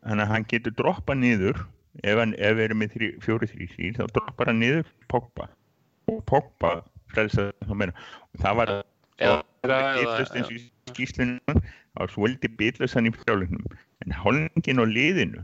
Þannig 0.07 0.25
að 0.27 0.33
hann 0.33 0.47
getur 0.51 0.75
droppa 0.79 1.17
niður 1.17 1.63
ef 2.03 2.21
hann 2.21 2.35
ef 2.37 2.57
við 2.59 2.65
erum 2.69 2.83
með 2.83 2.97
fjóri 3.25 3.49
þrý 3.51 3.69
síl 3.75 3.95
þá 3.97 4.05
droppar 4.13 4.51
hann 4.51 4.61
niður 4.63 4.91
Pogba. 5.13 5.49
Og 6.11 6.21
Pogba 6.29 6.73
frelsa 7.13 7.49
það 7.65 7.81
meira. 7.83 8.07
Og 8.35 8.43
það 8.45 8.61
var 8.61 8.75
skýslunum 10.93 11.61
það 11.97 12.01
var 12.01 12.13
svolítið 12.13 12.57
bitlösan 12.61 13.09
í 13.09 13.13
frálunum 13.17 13.65
en 14.05 14.15
hálfingin 14.15 14.83
og 14.83 14.93
liðinu 14.93 15.43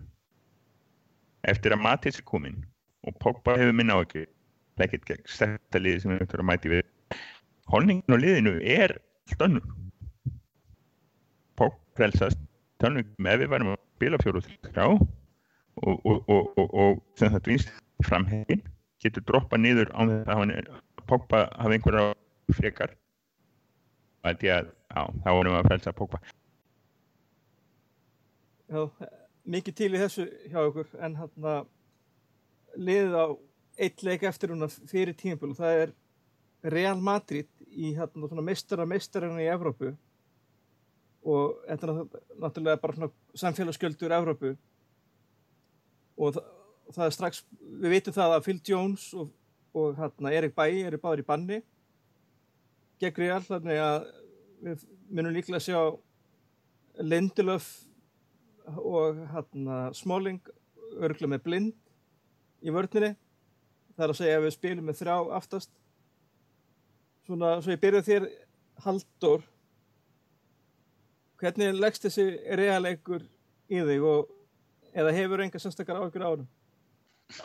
eftir 1.48 1.74
að 1.74 1.82
Matis 1.82 2.20
er 2.20 2.26
komin 2.28 2.60
og 3.08 3.16
Pogba 3.22 3.56
hefur 3.58 3.74
minna 3.76 3.96
á 3.98 4.04
ekki 4.04 4.26
lekkit 4.80 5.08
gegn 5.08 5.24
stærsta 5.28 5.80
liði 5.80 6.02
sem 6.02 6.12
við 6.14 6.22
höfum 6.22 6.44
að 6.44 6.48
mæti 6.50 6.72
við. 6.72 6.84
Holningin 7.72 8.14
á 8.14 8.18
liðinu 8.18 8.54
er 8.60 8.96
stönnur 9.32 9.64
Pogba 11.58 11.80
frelsast 11.98 12.38
tannum 12.82 13.08
með 13.22 13.44
við 13.44 13.52
varum 13.52 13.74
að 13.74 13.82
spila 13.96 14.20
fjóru 14.22 14.42
og 14.42 14.46
þrjá 14.68 14.86
og, 15.76 16.06
og, 16.06 16.28
og, 16.28 16.74
og 16.74 17.02
sem 17.18 17.32
þetta 17.32 17.50
vinst 17.50 17.72
framhegin 18.06 18.62
getur 19.02 19.24
droppa 19.26 19.58
niður 19.58 19.90
á 19.94 20.00
þetta 20.06 20.38
að 20.38 20.80
Pogba 21.08 21.46
hafa 21.58 21.74
einhverja 21.74 22.12
frekar. 22.54 22.92
Að 24.22 24.44
ég 24.46 24.54
að 24.54 24.68
já, 24.70 25.00
þá 25.24 25.30
vorum 25.34 25.54
við 25.54 25.58
að 25.58 25.68
frelsa 25.68 25.94
Pogba. 25.98 26.20
Já, 28.70 29.08
mikið 29.44 29.78
til 29.80 29.88
í 29.90 30.02
þessu 30.02 30.28
hjá 30.52 30.60
okkur 30.62 30.92
en 31.02 31.18
hann 31.18 31.48
að 31.54 31.66
liðið 32.78 33.18
á 33.18 33.26
eitt 33.82 34.04
leik 34.06 34.22
eftir 34.28 34.52
húnna 34.52 34.68
fyrir 34.70 35.16
tímpil 35.18 35.50
og 35.50 35.58
það 35.58 35.82
er 35.82 35.94
Real 36.72 37.02
Madrid 37.02 37.50
í 37.66 37.90
hérna 37.96 38.30
svona 38.30 38.46
mestara 38.46 38.86
mestarinn 38.86 39.40
í 39.42 39.50
Evrópu. 39.50 39.96
Og 41.26 41.58
þetta 41.66 41.88
er 41.88 41.98
náttúrulega 42.42 42.82
bara 42.82 42.96
svona 42.96 43.10
samfélagsskjöldur 43.42 44.14
Evrópu 44.14 44.54
og 46.22 46.38
það 46.92 47.04
er 47.06 47.14
strax, 47.16 47.42
við 47.82 47.96
veitum 47.96 48.16
það 48.16 48.36
að 48.36 48.46
Phil 48.46 48.58
Jones 48.68 49.08
og, 49.18 49.30
og 49.74 49.94
hérna 49.98 50.32
Erik 50.36 50.54
Bæi 50.56 50.84
eru 50.86 51.00
báður 51.02 51.24
í 51.24 51.28
banni 51.28 51.60
gegn 53.02 53.18
Real, 53.18 53.42
þannig 53.42 53.80
að 53.82 54.04
við 54.62 54.82
munum 55.10 55.34
líklega 55.34 55.62
sjá 55.62 55.78
Lindelöf 57.02 57.68
og 58.78 59.18
hérna 59.32 59.78
Smalling 59.96 60.42
örgulega 60.92 61.32
með 61.32 61.44
blind 61.46 61.72
í 62.62 62.70
vörninni. 62.70 63.14
Það 63.96 64.04
er 64.04 64.12
að 64.12 64.18
segja 64.20 64.36
að 64.38 64.44
við 64.46 64.54
spilum 64.54 64.86
með 64.86 64.98
þrjá 65.00 65.16
aftast. 65.38 65.72
Svona, 67.26 67.56
svo 67.62 67.74
ég 67.74 67.82
byrjuð 67.82 68.06
þér 68.06 68.28
Haldur 68.82 69.42
hvernig 71.42 71.74
leggst 71.74 72.06
þessi 72.06 72.26
realeikur 72.58 73.24
í 73.72 73.82
þig 73.82 74.06
og 74.06 74.30
eða 74.92 75.14
hefur 75.16 75.44
enga 75.44 75.60
sérstakar 75.62 76.00
áhugur 76.00 76.26
árum? 76.26 76.48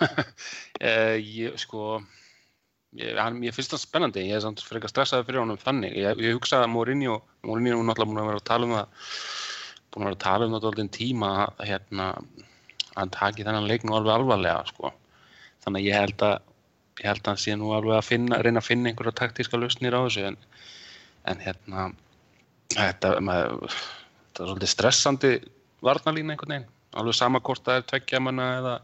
uh, 0.01 1.15
ég, 1.15 1.55
sko 1.61 2.01
ég, 2.97 3.15
hann, 3.17 3.39
ég 3.45 3.55
finnst 3.55 3.73
það 3.73 3.83
spennandi 3.83 4.25
ég 4.27 4.37
er 4.37 4.43
samt 4.43 4.63
fyrir 4.63 4.81
eitthvað 4.81 4.93
stressaði 4.95 5.27
fyrir 5.27 5.43
honum 5.43 5.61
þannig 5.61 5.95
ég, 5.95 6.23
ég 6.23 6.37
hugsaði 6.37 6.67
að 6.67 6.73
Mourinho 6.73 7.19
Mourinho 7.47 7.77
er 7.77 7.87
náttúrulega 7.87 8.11
búin 8.11 8.21
að 8.23 8.29
vera 8.31 8.41
að 8.41 8.49
tala 8.49 8.67
um 8.67 8.75
það 8.75 8.87
búin 9.93 10.03
að 10.03 10.09
vera 10.09 10.17
að 10.17 10.25
tala 10.25 10.47
um 10.47 10.55
það 10.55 10.69
alltaf 10.69 10.91
tíma 10.97 11.31
að 11.45 11.65
hérna 11.71 12.07
hann 12.97 13.13
taki 13.13 13.45
þennan 13.45 13.69
leik 13.69 13.85
nú 13.85 13.95
alveg 13.95 14.15
alvarlega 14.17 14.63
sko. 14.71 14.91
þannig 15.65 15.83
að 15.83 15.87
ég 15.87 15.99
held 16.01 16.25
að 16.27 16.37
ég 16.97 17.09
held 17.11 17.21
að 17.21 17.31
hann 17.31 17.43
sé 17.43 17.55
nú 17.57 17.73
alveg 17.77 17.99
að 17.99 18.07
finna, 18.07 18.41
reyna 18.41 18.63
að 18.63 18.69
finna 18.71 18.91
einhverja 18.91 19.19
taktíska 19.19 19.59
lausnir 19.59 19.93
á 19.93 20.01
þessu 20.01 20.25
en, 20.31 20.39
en 21.29 21.43
hérna 21.43 21.91
þetta, 22.73 23.13
maður, 23.21 23.77
þetta 23.77 24.43
er 24.43 24.51
svolítið 24.51 24.73
stressandi 24.73 25.33
varnalína 25.85 26.33
einhvern 26.33 26.55
veginn 26.55 26.73
alveg 26.97 27.17
sama 27.17 27.41
hvort 27.45 27.63
það 27.65 27.81
er 27.81 27.87
tveggja 27.91 28.23
manna 28.23 28.47
eða 28.57 28.75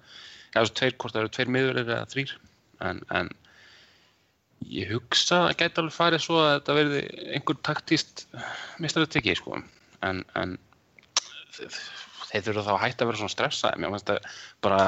eða 0.53 0.73
tveir, 0.77 0.97
hvort 0.99 1.15
það 1.15 1.23
eru 1.23 1.33
tveir 1.33 1.53
miður 1.53 1.79
eða 1.81 2.01
þrýr 2.11 2.33
en, 2.87 2.99
en 3.13 3.31
ég 4.69 4.91
hugsa 4.93 5.47
að 5.47 5.55
gæti 5.61 5.81
alveg 5.81 5.95
farið 5.95 6.23
svo 6.23 6.41
að 6.41 6.51
þetta 6.55 6.75
verði 6.77 7.01
einhver 7.35 7.59
taktíst 7.67 8.25
mistraðutekki 8.83 9.35
sko. 9.39 9.59
En, 10.05 10.21
en 10.39 10.57
þeir 11.53 12.45
þurfa 12.47 12.65
þá 12.67 12.73
að 12.75 12.83
hætta 12.83 13.05
að 13.05 13.11
vera 13.11 13.21
svona 13.21 13.33
stressaði 13.33 13.81
mér 13.81 13.93
finnst 13.93 14.11
það 14.11 14.37
bara 14.65 14.83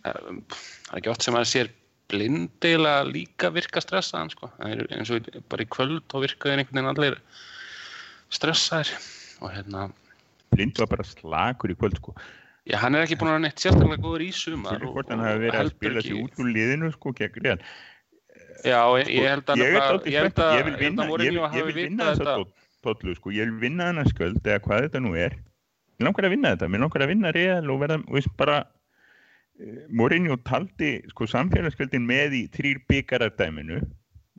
það 0.00 0.10
er 0.10 0.98
ekki 0.98 1.12
oft 1.12 1.26
sem 1.26 1.36
að 1.36 1.44
það 1.44 1.52
sér 1.52 1.72
blindilega 2.10 3.06
líka 3.06 3.52
virka 3.54 3.82
stressaðan 3.84 4.32
sko. 4.34 4.50
eins 4.66 5.12
og 5.14 5.30
bara 5.52 5.64
í 5.64 5.70
kvöld 5.70 6.02
þá 6.10 6.18
virkaði 6.26 6.56
einhvern 6.56 6.80
veginn 6.80 6.92
allir 6.92 7.18
stressaðir. 8.34 8.94
Og 9.40 9.52
hérna 9.54 9.88
Blind 10.50 10.80
var 10.82 10.90
bara 10.90 11.06
slagur 11.06 11.70
í 11.70 11.76
kvöld 11.78 12.00
sko 12.00 12.16
Já, 12.68 12.76
hann 12.82 12.96
er 12.96 13.06
ekki 13.06 13.16
búin 13.16 13.30
að 13.30 13.36
vera 13.38 13.44
neitt 13.46 13.62
sérstaklega 13.62 14.04
góður 14.04 14.22
í 14.26 14.30
sumar 14.36 14.74
Fyrir 14.76 14.90
hvort 14.92 15.12
hann 15.12 15.22
hafi 15.24 15.40
verið 15.46 15.60
að 15.60 15.70
spila 15.72 16.02
sig 16.04 16.18
út 16.20 16.40
úr 16.42 16.50
liðinu 16.54 16.90
sko 16.92 17.12
gegn 17.16 17.44
Real. 17.46 17.60
Já, 18.60 18.80
ég 19.00 19.28
held 19.30 19.52
að 19.52 19.62
ég 19.62 19.76
held 20.18 20.42
að 20.44 20.56
að 20.58 20.82
ég 20.84 20.98
Mourinho 20.98 21.46
hafi 21.48 21.76
vitað 21.78 22.18
þetta. 22.18 22.34
tollu 22.84 23.14
sko, 23.16 23.32
ég 23.32 23.48
vil 23.48 23.62
vinna 23.62 23.88
þennan 23.88 24.10
skjöld 24.12 24.44
eða 24.44 24.60
hvað 24.66 24.84
þetta 24.86 25.02
nú 25.04 25.14
er. 25.16 25.38
Mér 25.96 26.08
langar 26.08 26.28
að 26.28 26.34
vinna 26.34 26.52
þetta, 26.54 26.68
mér 26.68 26.84
langar 26.84 27.04
að 27.04 27.10
vinna 27.14 27.32
Real 27.36 27.72
og 27.72 27.80
verða, 27.80 27.98
veist 28.12 28.30
bara 28.40 28.58
uh, 28.64 29.80
Mourinho 29.88 30.36
taldi 30.44 30.92
sko 31.12 31.28
samfélagsgjöldin 31.32 32.06
með 32.08 32.36
í 32.36 32.42
þrýr 32.52 32.84
byggarardæminu 32.92 33.80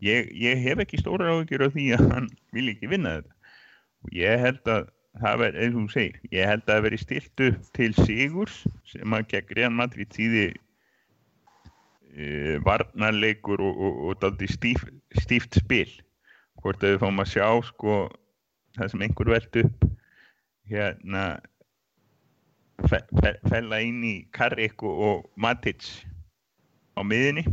ég, 0.06 0.32
ég 0.38 0.62
hef 0.66 0.82
ekki 0.86 1.02
stóra 1.02 1.34
áhyggjur 1.34 1.68
af 1.68 1.76
því 1.76 1.92
að 1.98 2.08
hann 2.14 2.32
vil 2.54 2.70
ekki 2.74 2.90
vinna 2.94 3.18
þetta. 3.20 3.38
Og 4.02 4.18
ég 4.18 4.46
held 4.46 4.74
að 4.74 4.90
það 5.20 5.40
verð, 5.42 5.60
eins 5.60 5.76
og 5.76 5.82
þú 5.82 5.94
segir, 5.94 6.20
ég 6.32 6.48
held 6.48 6.64
að 6.66 6.74
það 6.74 6.84
veri 6.86 7.00
stilt 7.02 7.44
upp 7.48 7.72
til 7.78 7.92
sigurs 7.98 8.60
sem 8.92 9.16
að 9.18 9.28
gegn 9.34 9.56
Real 9.58 9.74
Madrid 9.76 10.12
þýði 10.16 10.46
uh, 12.16 12.56
varnarleikur 12.68 13.64
og, 13.64 13.76
og, 13.76 14.02
og 14.08 14.22
daldi 14.24 14.48
stíf, 14.52 14.86
stíft 15.20 15.60
spil. 15.60 15.90
Hvort 16.62 16.84
að 16.84 16.96
við 16.96 17.02
fáum 17.04 17.24
að 17.24 17.32
sjá 17.34 17.48
sko 17.72 17.96
það 18.78 18.94
sem 18.94 19.04
einhver 19.06 19.34
velt 19.34 19.60
upp 19.64 19.88
hérna 20.72 21.24
fe, 22.88 23.02
fe, 23.20 23.34
fella 23.50 23.82
inn 23.84 24.04
í 24.08 24.16
Karrik 24.36 24.84
og, 24.88 25.02
og 25.08 25.26
Matic 25.36 25.90
á 26.96 27.02
miðinni 27.04 27.44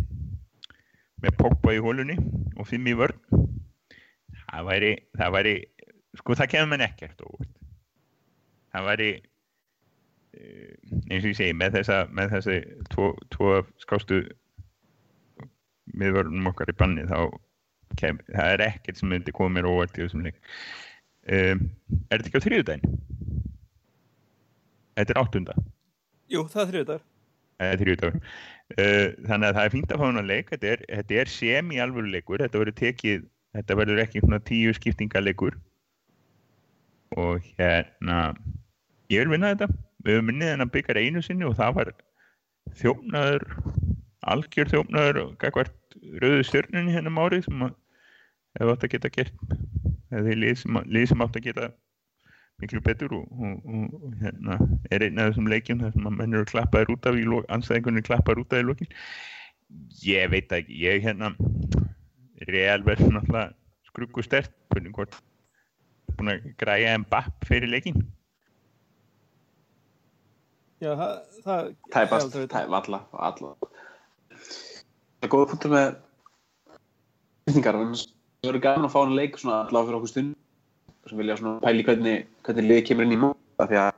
með 1.22 1.34
Pogba 1.40 1.74
í 1.74 1.82
hólunni 1.82 2.18
og 2.58 2.68
fimm 2.68 2.86
í 2.86 2.94
vörn. 2.98 3.18
Það 4.48 4.68
væri, 4.68 4.92
það 5.18 5.34
væri 5.34 5.56
sko 6.18 6.36
það 6.38 6.52
kemur 6.54 6.72
mann 6.72 6.84
ekkert 6.86 7.24
óvart. 7.24 7.54
Það 8.74 8.88
væri 8.90 9.08
eh, 9.16 10.74
eins 11.08 11.22
og 11.22 11.30
ég 11.30 11.38
segi 11.38 11.56
með 11.56 11.78
þessa 11.78 12.02
með 12.14 12.36
þessi 12.36 12.58
tvo, 12.92 13.10
tvo 13.34 13.54
skástu 13.82 14.22
miðvörnum 15.98 16.50
okkar 16.50 16.70
í 16.70 16.76
banni 16.78 17.06
þá 17.08 17.30
kem, 17.98 18.20
það 18.28 18.52
er 18.54 18.64
ekkert 18.68 19.00
sem 19.00 19.10
myndi 19.10 19.34
koma 19.34 19.56
mér 19.56 19.70
óvart 19.70 19.96
í 19.96 20.04
þessum 20.04 20.26
leik. 20.26 20.38
Um, 21.28 21.64
er 22.08 22.20
þetta 22.20 22.30
ekki 22.30 22.40
á 22.40 22.46
þriðudaginn? 22.46 23.00
Þetta 24.98 25.14
er 25.14 25.20
áttunda. 25.20 25.56
Jú, 26.32 26.44
það 26.48 26.62
er 26.62 26.70
þriðdagur. 26.72 27.02
Það 27.58 27.72
er 27.72 27.82
þriðudagur 27.82 28.20
uh, 28.20 29.08
þannig 29.28 29.48
að 29.48 29.56
það 29.58 29.64
er 29.64 29.74
fínt 29.74 29.92
að 29.92 30.00
fá 30.00 30.06
hann 30.06 30.22
að 30.22 30.30
leik. 30.30 30.52
Þetta 30.54 30.70
er, 30.74 30.84
er 31.22 31.32
semi 31.32 31.82
alvöru 31.82 32.12
leikur 32.12 32.44
þetta 32.44 33.78
verður 33.80 34.04
ekki 34.04 34.22
tíu 34.46 34.74
skiptingaleikur 34.76 35.56
og 37.18 37.44
hérna 37.58 38.18
ég 39.12 39.24
vil 39.24 39.34
vinna 39.34 39.52
þetta. 39.54 39.68
Við 40.04 40.14
höfum 40.14 40.30
minnið 40.30 40.52
hennar 40.54 40.70
byggar 40.72 41.00
einu 41.00 41.22
sinni 41.24 41.46
og 41.48 41.56
það 41.58 41.74
var 41.80 41.92
þjófnaður 42.78 43.44
algjör 44.28 44.70
þjófnaður 44.72 45.20
og 45.22 45.34
gagvart 45.42 45.98
rauðu 46.22 46.46
stjörnunni 46.46 46.94
hennum 46.94 47.20
árið 47.20 47.46
sem 47.48 47.66
að 47.66 47.76
hefur 48.58 48.72
átt 48.74 48.86
að 48.86 48.94
geta 48.94 49.12
gert 49.14 49.44
eða 50.14 50.38
lið 50.42 50.56
sem, 50.62 51.22
átt 51.22 51.38
að 51.38 51.46
geta 51.48 51.68
miklu 52.58 52.82
betur 52.82 53.14
og, 53.14 53.26
og, 53.38 53.66
og, 53.70 53.96
og 54.02 54.14
hérna 54.22 54.58
er 54.90 55.04
einn 55.06 55.20
af 55.20 55.30
þessum 55.30 55.50
leikjum 55.50 55.82
þar 55.84 55.94
sem 55.94 56.08
að 56.10 56.16
menn 56.18 56.38
eru 56.38 56.48
klappaður 56.48 56.94
út 56.96 57.08
af 57.10 57.18
anstæðingunni 57.56 58.04
klappaður 58.06 58.42
út 58.42 58.56
af 58.56 58.64
í 58.64 58.66
lokin. 58.66 58.92
Ég 60.02 60.30
veit 60.32 60.52
ekki, 60.54 60.78
ég 60.82 61.04
hérna 61.04 61.32
real 62.48 62.82
verður 62.86 63.14
náttúrulega 63.14 63.52
skruggu 63.90 64.24
stert 64.24 64.52
hvernig 64.72 64.94
hvort 64.96 65.18
búin 66.16 66.32
að 66.32 66.46
græja 66.60 66.94
en 66.96 67.04
bapp 67.10 67.44
fyrir 67.48 67.70
leikin 67.72 68.00
Já, 70.78 70.92
það, 70.94 71.14
það 71.42 71.70
Tæpast, 71.90 72.24
aldrei 72.28 72.42
vita. 72.44 72.60
tæp, 72.62 72.74
alla, 72.78 73.00
alla. 73.18 73.48
Það 75.18 75.26
er 75.26 75.32
góða 75.32 75.48
punktur 75.50 75.72
með 75.72 75.88
fyrtingar, 77.48 77.78
það 77.80 78.04
verður 78.46 78.62
gaman 78.62 78.86
að 78.86 78.92
fá 78.94 78.98
hann 79.00 79.16
leik 79.18 79.40
svona 79.40 79.56
allavega 79.64 79.88
fyrir 79.88 79.98
okkur 79.98 80.12
stund. 80.12 80.36
Sem 81.08 81.18
vilja 81.18 81.38
svona 81.40 81.64
pæli 81.64 81.82
hvernig, 81.88 82.28
hvernig 82.46 82.68
liði 82.68 82.84
kemur 82.86 83.08
inn 83.08 83.16
í 83.16 83.18
móta 83.24 83.66
því 83.66 83.80
að 83.80 83.90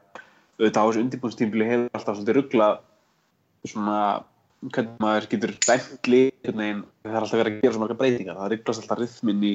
auðvitað 0.61 0.81
á 0.81 0.87
þessu 0.89 1.05
undirbúinstímbili 1.05 1.69
hefur 1.69 1.99
alltaf 1.99 2.17
svolítið 2.17 2.39
rugglað 2.39 2.75
svona 3.69 4.01
hvernig 4.71 4.99
maður 5.05 5.29
getur 5.35 5.55
dæmt 5.67 6.11
lið 6.15 6.27
hvernig 6.47 6.65
veginn, 6.65 6.83
það 7.05 7.13
er 7.13 7.21
alltaf 7.27 7.41
verið 7.43 7.53
að 7.53 7.65
gera 7.67 7.77
svo 7.77 7.85
marga 7.85 8.01
breytingar. 8.01 8.41
Það 8.41 8.53
rugglast 8.55 8.85
alltaf 8.87 9.03
rithminn 9.05 9.47
í, 9.51 9.55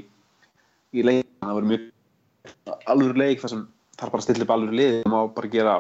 í 0.94 1.10
leikin 1.10 1.34
það 1.41 1.58
verður 1.58 1.72
mjög 1.74 1.91
alveg 2.91 3.19
leik 3.19 3.43
þar 3.43 3.53
sem 3.53 3.63
þarf 3.95 4.12
bara 4.13 4.21
að 4.21 4.27
stilla 4.27 4.45
upp 4.47 4.55
alveg 4.55 4.77
lið. 4.79 4.97
Það 5.03 5.13
má 5.13 5.19
bara 5.38 5.53
gera 5.53 5.75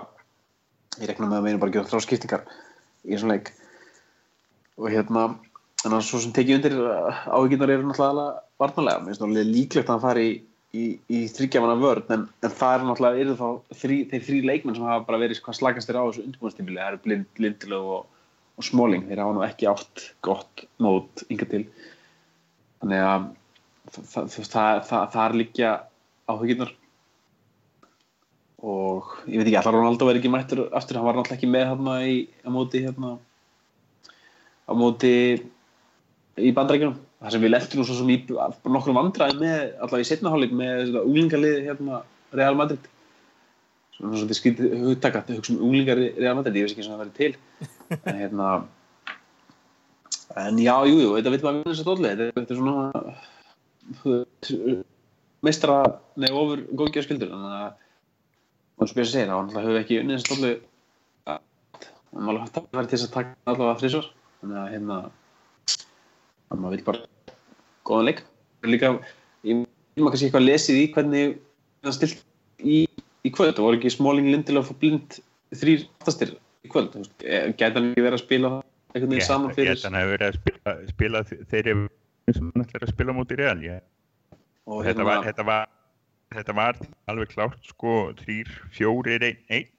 ég 0.99 1.09
rekna 1.09 1.29
með 1.29 1.39
að 1.39 1.47
meina 1.47 1.61
bara 1.61 1.73
að 1.73 1.77
gera 1.79 1.91
þrjá 1.91 2.05
skiptingar 2.05 2.45
í 3.05 3.13
þessum 3.13 3.33
leik. 3.33 3.51
Og 4.79 4.89
hérna 4.91 5.27
en 5.85 5.93
að 5.93 6.03
svo 6.07 6.21
sem 6.21 6.33
tekið 6.35 6.57
undir 6.57 6.75
áhyggjurnar 6.81 7.73
eru 7.75 7.87
náttúrulega 7.89 8.41
varnalega 8.61 9.01
mér 9.01 9.11
finnst 9.11 9.21
náttúrulega 9.21 9.51
líklegt 9.51 9.89
að 9.89 9.93
hann 9.93 10.03
fari 10.05 10.25
í, 10.25 10.33
í, 10.73 10.85
í 11.11 11.19
þryggjamanna 11.35 11.77
vörn 11.81 12.13
en, 12.15 12.25
en 12.41 12.55
það 12.61 12.75
er 12.75 12.85
náttúrulega 12.87 13.23
eru 13.23 13.35
þá 13.39 13.79
þrý, 13.83 13.97
þeir 14.11 14.25
þrý 14.29 14.39
leikmenn 14.49 14.77
sem 14.77 14.87
hafa 14.87 15.07
bara 15.09 15.21
verið 15.21 15.41
hvað 15.45 15.59
slakastir 15.59 15.99
á 15.99 16.03
þessu 16.07 16.25
undirbúinnstímili 16.25 16.81
það 16.81 16.91
eru 16.91 17.01
Blind, 17.05 17.41
Lindelöf 17.45 17.89
og, 17.97 18.21
og 18.55 18.67
Smalling. 18.69 19.05
Þeir 19.09 19.23
hafa 19.23 19.35
nú 19.37 19.45
ekki 19.45 19.69
átt 19.69 20.05
gott 20.25 20.65
mót 20.81 21.25
yngar 21.29 21.51
til. 21.51 21.65
Þannig 22.81 23.05
að 23.05 23.27
það, 23.91 24.07
það, 24.15 24.31
það, 24.55 24.81
það, 24.89 25.05
það 25.17 25.23
er 25.27 25.37
líka 25.43 25.75
áhyggjurnar. 26.31 26.73
Og 28.65 29.11
ég 29.29 29.37
veit 29.37 29.49
ekki, 29.49 29.57
allar 29.59 29.75
Ronaldo 29.77 30.07
verið 30.07 30.23
ekki 30.23 30.31
mættur 30.33 30.63
aftur, 30.73 30.97
hann 30.97 31.05
var 31.05 31.19
náttúrulega 31.19 31.37
ekki 31.37 31.49
með 31.51 31.67
hérna 31.69 31.97
í, 32.07 32.15
á 32.41 32.49
móti 32.53 32.81
hérna 32.85 33.17
á 34.65 34.73
móti 34.73 35.11
í 36.41 36.51
bandrækjunum 36.55 36.97
þar 37.21 37.35
sem 37.35 37.43
við 37.45 37.53
leftum 37.53 37.81
nú 37.81 37.85
svo 37.87 37.97
sem 37.99 38.11
í 38.11 38.17
nokkur 38.25 38.97
vandræði 38.97 39.37
með, 39.41 39.59
allavega 39.79 40.05
í 40.05 40.09
setnaháleik 40.09 40.55
með 40.57 40.97
unglingarlið 41.03 41.59
hérna 41.69 42.01
Real 42.35 42.57
Madrid. 42.57 42.89
Svona 43.95 44.19
svona 44.19 44.35
skrítið 44.35 44.73
hugtakat 44.89 45.29
hugsa 45.31 45.53
um 45.53 45.61
unglingar 45.69 46.01
Real 46.01 46.35
Madrid, 46.39 46.57
ég 46.59 46.65
veist 46.65 46.75
ekki 46.75 46.87
svona 46.87 46.97
að 46.97 47.01
það 47.01 47.05
verið 47.05 47.19
til. 47.21 47.33
En 48.01 48.19
hérna 48.23 48.47
en 50.35 50.59
já, 50.59 50.75
jú, 50.89 50.97
jú, 50.99 51.13
þetta 51.15 51.31
veit 51.31 51.45
maður 51.45 51.71
að 51.71 51.87
dólli 51.87 52.11
þetta, 52.11 52.25
þetta 52.35 52.53
er 52.53 52.59
svona 52.59 52.75
meistra, 55.45 55.79
nei, 56.19 56.29
ofur 56.31 56.63
góðgjörskildur, 56.73 57.31
þannig 57.33 57.57
að 57.59 57.73
og 58.75 58.89
svo 58.89 58.97
byrja 58.97 59.07
að 59.07 59.13
segja 59.13 59.27
það, 59.29 59.37
hann 59.37 59.63
hefur 59.63 59.79
ekki 59.79 59.99
unnið 60.01 60.23
stólu 60.23 60.53
og 62.15 62.23
maður 62.23 62.41
haft 62.45 62.59
að 62.59 62.67
vera 62.71 62.89
til 62.89 62.97
þess 62.97 63.07
að 63.07 63.13
taka 63.15 63.51
allavega 63.51 63.79
þrísvar 63.81 64.09
þannig 64.41 64.59
að 64.61 64.69
hérna 64.73 64.97
að 66.45 66.61
maður 66.61 66.75
vil 66.75 66.85
bara 66.89 67.31
góðan 67.87 68.09
leik. 68.09 68.21
Líka, 68.65 68.91
ég 69.45 69.63
vil 69.63 70.03
maður 70.03 70.15
kannski 70.15 70.29
eitthvað 70.29 70.47
lesið 70.47 70.79
í 70.79 70.85
hvernig 70.95 71.35
það 71.85 71.97
stilt 71.97 72.21
í, 72.59 72.77
í 73.25 73.33
kvöld, 73.33 73.55
það 73.57 73.67
voru 73.67 73.79
ekki 73.79 73.93
Smáling, 73.93 74.29
Lindelof 74.31 74.71
og 74.73 74.79
Blind 74.81 75.19
þrýr 75.55 75.85
aftastir 76.01 76.35
í 76.65 76.71
kvöld, 76.71 76.95
gæti 76.95 77.71
hann 77.77 77.91
ekki 77.91 78.05
verið 78.05 78.17
að 78.17 78.23
spila 78.23 78.53
einhvern 78.95 79.11
veginn 79.11 79.27
saman 79.27 79.55
fyrir 79.55 79.75
Geta 79.75 79.91
hann 79.91 79.99
hefur 79.99 80.15
verið 80.15 80.27
að 80.27 80.39
spila, 80.39 80.75
spila 80.93 81.23
þeirri 81.29 81.75
sem 82.33 82.47
hann 82.49 82.65
ætlar 82.65 82.87
að 82.87 82.95
spila 82.95 83.15
mútið 83.15 83.41
real 83.43 83.59
yeah. 83.63 83.83
Og 84.65 84.81
þetta, 84.85 84.89
hérna, 84.89 85.07
var, 85.09 85.25
þetta, 85.27 85.45
var, 85.47 85.69
þetta 86.33 86.55
var 86.57 86.79
alveg 87.11 87.33
klárt 87.33 87.69
sko 87.69 87.95
þrýr, 88.21 88.51
fjórir, 88.73 89.25
einn, 89.29 89.41
einn 89.49 89.71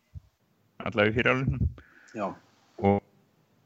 allavega 0.87 1.17
fyrir 1.17 1.33
alveg 1.33 1.59
já, 2.17 2.27
og 2.87 3.03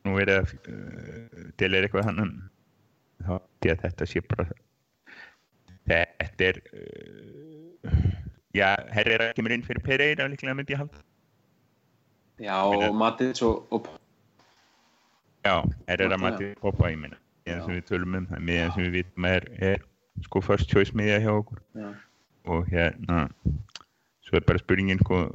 nú 0.06 0.16
er 0.22 0.33
það 0.33 0.54
uh, 0.72 1.46
til 1.61 1.70
er 1.74 1.87
eitthvað 1.87 2.09
hann 2.09 2.35
þá 3.20 3.35
að 3.37 3.85
þetta 3.85 4.09
sé 4.09 4.24
bara 4.24 4.48
þetta 5.90 6.48
er 6.48 6.61
uh, 6.72 7.96
já, 8.56 8.68
herri 8.94 9.16
er 9.16 9.26
að 9.28 9.35
kemur 9.38 9.56
inn 9.56 9.66
fyrir 9.66 9.85
Pereira 9.85 10.28
líklega 10.30 10.56
myndi 10.56 10.76
ég 10.76 10.85
halda 10.85 11.02
já 12.40 12.56
og 12.64 12.94
Matic 12.96 13.42
og, 13.44 13.66
og 13.74 13.90
já, 15.44 15.61
herri 15.88 16.06
er 16.06 16.14
að 16.14 16.16
Nákvæmlega. 16.16 16.24
mati 16.30 16.54
poppa 16.62 16.92
í 16.92 16.96
minna 16.96 17.20
Já. 17.40 17.56
miðan 17.56 17.66
sem 17.66 17.76
við 17.76 17.87
tölum 17.88 18.16
um 18.18 18.26
það 18.30 18.42
miðan 18.46 18.74
sem 18.74 18.85
við 18.85 18.96
vitum 18.98 19.26
er, 19.26 19.46
er 19.59 19.85
sko 20.27 20.42
first 20.44 20.70
choice 20.70 20.96
miðja 20.96 21.20
hjá 21.25 21.33
okkur. 21.33 21.61
Já, 21.75 21.90
og 22.51 22.66
hérna 22.70 23.29
svo 24.31 24.38
er 24.38 24.46
bara 24.46 24.62
spurningin 24.62 25.03
sko, 25.03 25.27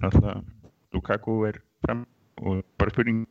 náttúrulega 0.00 0.42
Lukaku 0.92 1.42
er 1.48 1.58
fram 1.82 2.06
og 2.42 2.64
bara 2.78 2.92
spurning 2.94 3.26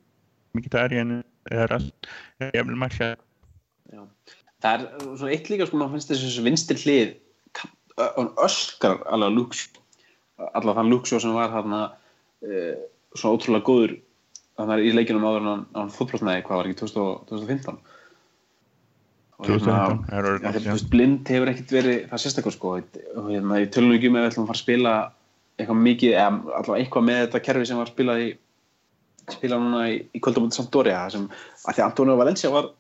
Mkhitaryan 0.58 1.22
eða 1.52 1.68
Rast 1.72 2.10
eða 2.44 2.76
Martial 2.76 3.16
já. 3.92 4.02
það 4.62 4.74
er 4.74 4.88
svona 5.18 5.32
eitt 5.32 5.50
líka 5.50 5.68
sko, 5.68 5.80
maður 5.80 5.96
finnst 5.96 6.12
þessu 6.12 6.46
vinstir 6.46 6.82
hlið 6.82 7.14
hann 8.02 8.34
öskar 8.44 9.00
alveg 9.08 9.38
Luxjó 9.38 9.80
allavega 10.52 10.80
þann 10.82 10.92
Luxjó 10.92 11.22
sem 11.22 11.36
var 11.38 11.54
hann 11.56 11.78
uh, 11.78 12.76
svona 13.16 13.38
ótrúlega 13.38 13.68
góður 13.68 13.96
þannig 14.60 14.76
að 14.76 14.86
í 14.86 14.94
leikinum 14.98 15.28
áður 15.28 15.48
hann, 15.48 15.66
hann 15.78 15.96
fótbrotnaði 15.96 16.46
hvað 16.48 16.62
var 16.62 16.70
ekki 16.70 16.82
2000 16.84 17.28
2015 17.32 17.78
og 17.78 17.91
2015 19.46 20.06
er 20.12 20.18
Já, 20.18 20.30
orðið 20.30 20.44
þegar, 20.46 20.58
þú 20.62 20.68
já. 20.68 20.76
veist, 20.76 20.90
blind 20.92 21.32
hefur 21.34 21.52
ekkert 21.52 21.74
verið 21.76 21.98
það 22.12 22.22
sérstakur 22.24 22.56
sko. 22.56 22.76
Hérna, 23.30 23.60
ég 23.62 23.72
tölum 23.74 23.96
ekki 23.96 24.12
um 24.12 24.18
ef 24.20 24.26
við 24.26 24.30
ætlum 24.32 24.46
að 24.46 24.52
fara 24.52 24.58
að 24.58 24.64
spila 24.64 24.94
eitthvað 25.58 25.82
mikið, 25.88 26.14
eða 26.16 26.60
allavega 26.60 26.84
eitthvað 26.84 27.08
með 27.08 27.20
þetta 27.24 27.44
kerfi 27.48 27.70
sem 27.70 27.82
var 27.82 27.92
spilað 27.92 28.22
í 28.26 28.30
spilað 29.32 29.64
núna 29.64 29.82
í, 29.92 29.98
í 30.12 30.22
kvöldamöndi 30.24 30.58
Sampdoria 30.58 31.02
sem, 31.14 31.28
að 31.66 31.78
því 31.78 31.84
að 31.84 31.88
Antonio 31.88 32.16
Valencia 32.20 32.54
var 32.54 32.72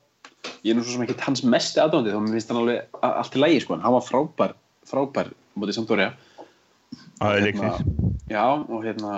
ég 0.65 0.71
er 0.73 0.77
nú 0.77 0.85
svo 0.85 0.95
sem 0.95 1.05
ekki 1.05 1.17
hans 1.21 1.43
mesti 1.45 1.81
aðdóndi 1.81 2.13
þá 2.13 2.19
finnst 2.25 2.51
hann 2.51 2.61
alveg 2.63 3.01
allt 3.11 3.37
í 3.37 3.41
lægi 3.43 3.61
sko. 3.65 3.77
Hann 3.81 3.95
var 3.97 4.05
frábær, 4.05 4.55
frábær 4.89 5.31
mútið 5.59 5.77
Sampdoria. 5.77 6.11
Hérna, 7.21 7.75
já 8.31 8.45
og 8.49 8.79
hérna 8.81 9.11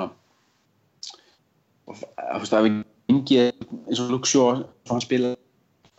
og 1.88 1.96
að, 1.96 2.04
þú 2.18 2.42
veist 2.44 2.58
að 2.58 2.68
við 2.68 2.82
yngi 3.14 3.40
eins 3.44 4.02
og 4.04 4.12
Luxjó 4.12 4.44
hann 4.90 5.04
spilaði 5.04 5.40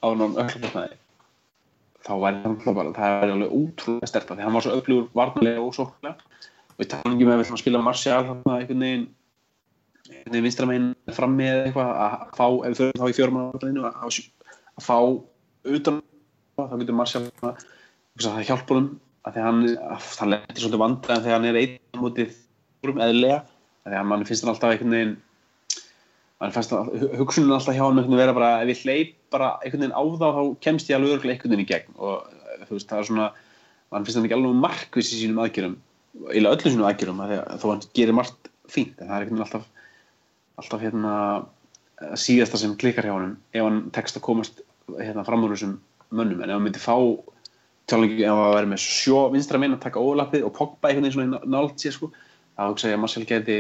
á 0.04 0.06
hann 0.12 0.36
öllabotnaði 0.36 0.98
þá 2.04 2.12
væri 2.20 2.40
alltaf 2.44 2.76
bara 2.76 2.94
það 2.94 3.18
væri 3.20 3.34
alveg 3.34 3.54
ótrúlega 3.58 4.10
sterta 4.10 4.36
því 4.36 4.46
hann 4.46 4.56
var 4.56 4.64
svo 4.64 4.78
öflugur 4.78 5.06
varnarlega 5.16 5.64
og 5.64 5.76
sóknarlega. 5.76 6.40
Og 6.74 6.82
við 6.82 6.90
talum 6.92 7.14
ekki 7.14 7.28
með 7.28 7.34
að 7.34 7.38
við 7.38 7.44
ætlum 7.44 7.58
að 7.58 7.62
spila 7.62 7.84
Martial 7.84 8.24
hann 8.28 8.42
einhvern 8.44 8.84
veginn 8.84 9.06
einhvern 10.04 10.34
veginn 10.34 10.46
vinstra 10.48 10.68
meginn 10.68 10.90
frammi 11.16 11.46
eða 11.48 11.62
eitthvað 11.68 11.92
að 12.04 12.16
fá, 12.36 12.46
ef 12.50 12.74
við 12.74 12.80
förum 12.80 13.00
þá 13.00 13.06
í 13.08 13.16
fjórum 13.18 13.38
að, 13.40 13.66
að, 13.94 14.18
að 14.74 14.88
fá 14.88 14.98
utan 15.76 16.00
þá 16.58 16.74
getur 16.82 16.98
Martial 16.98 17.22
að, 17.24 17.64
það 18.20 18.42
hjálpa 18.50 18.74
honum 18.74 18.90
að 19.24 19.36
því 19.36 19.40
að 19.40 19.48
hann, 19.48 19.62
að, 19.94 20.08
hann 20.20 20.34
lendir 20.34 20.60
svolítið 20.60 20.82
vandræðan 20.84 21.24
þegar 21.24 21.38
hann 21.38 21.48
er 21.48 21.60
einn 21.62 22.34
fjórum 22.84 23.04
eðlilega 23.06 23.38
að 23.40 23.94
því 23.94 24.00
að 24.00 24.10
mann 24.10 24.26
finnst 24.28 24.44
hann 24.44 24.52
alltaf 24.52 24.74
einhvern 24.74 24.96
veginn 24.98 25.14
mann 26.44 26.52
finnst 26.52 26.72
hann, 26.74 26.90
hugsunin 27.16 27.54
alltaf 27.56 27.76
hjá 27.76 27.84
hann 27.86 27.98
veginn 28.02 28.20
vera 28.20 28.34
bara 28.36 28.50
ef 28.60 28.70
ég 28.72 28.82
hleyp 28.84 29.14
bara 29.32 29.54
einhvern 29.62 29.86
veginn 29.86 29.96
á 29.96 30.02
þá 30.04 30.26
þá 30.36 30.42
kemst 30.66 30.90
ég 30.90 30.98
alveg 30.98 31.16
örgulega 31.16 31.38
einhvern 31.38 31.54
veginn 31.54 31.64
í 31.64 31.70
gegn. 31.70 31.96
Og 31.96 32.26
eh, 32.28 32.66
þú 32.68 32.76
veist 32.76 32.90
það 32.90 33.00
er 33.00 33.08
svona 33.08 33.28
mann 33.94 34.04
finnst 34.04 34.18
hann 34.18 34.28
ekki 34.28 34.36
alveg 34.36 34.58
markviss 34.64 35.12
í 35.14 35.20
sínum 35.22 35.40
aðgjörum 35.44 35.78
eiginlega 36.28 36.56
öllum 36.58 36.74
sínum 36.74 36.88
aðgjörum 36.90 37.22
að 37.24 37.34
að 37.38 37.62
þó 37.62 37.66
hann 37.70 37.84
gerir 37.98 38.18
margt 38.18 38.50
fínt 38.70 39.00
en 39.00 39.08
það 39.08 39.16
er 39.16 39.24
einhvern 39.24 39.40
veginn 39.40 39.46
alltaf 39.46 39.70
alltaf 40.62 40.84
hérna 40.84 41.14
eh, 42.02 42.16
síðasta 42.26 42.60
sem 42.60 42.76
klikkar 42.80 43.08
hjá 43.08 43.14
honum 43.16 43.38
ef 43.54 43.64
hann 43.64 43.80
tekst 43.96 44.20
að 44.20 44.26
komast 44.28 44.60
hérna 44.98 45.24
fram 45.26 45.46
úr 45.46 45.56
þessum 45.56 45.78
mönnum. 46.14 46.44
En 46.44 46.50
ef 46.52 46.58
hann 46.58 46.68
myndi 46.68 46.82
fá 46.82 46.98
tjálingi 47.90 48.24
ef 48.24 48.36
hann 48.36 48.54
væri 48.58 48.72
með 48.74 48.84
sjó 48.84 49.24
vinstra 49.32 49.60
minn 49.60 49.76
að 49.76 49.86
taka 49.86 50.02
ólappið 50.02 50.46
og 50.46 50.54
Pogba 50.56 50.90
einhvern 50.90 51.08
veginn 51.08 51.16
svona 51.16 51.56
nált 51.56 51.80
sér 51.80 51.96
sko 51.96 52.12
þá 52.54 52.68
hugsa 52.68 52.90
ég 52.92 52.98
að 52.98 53.02
Marcel 53.02 53.26
geti 53.28 53.58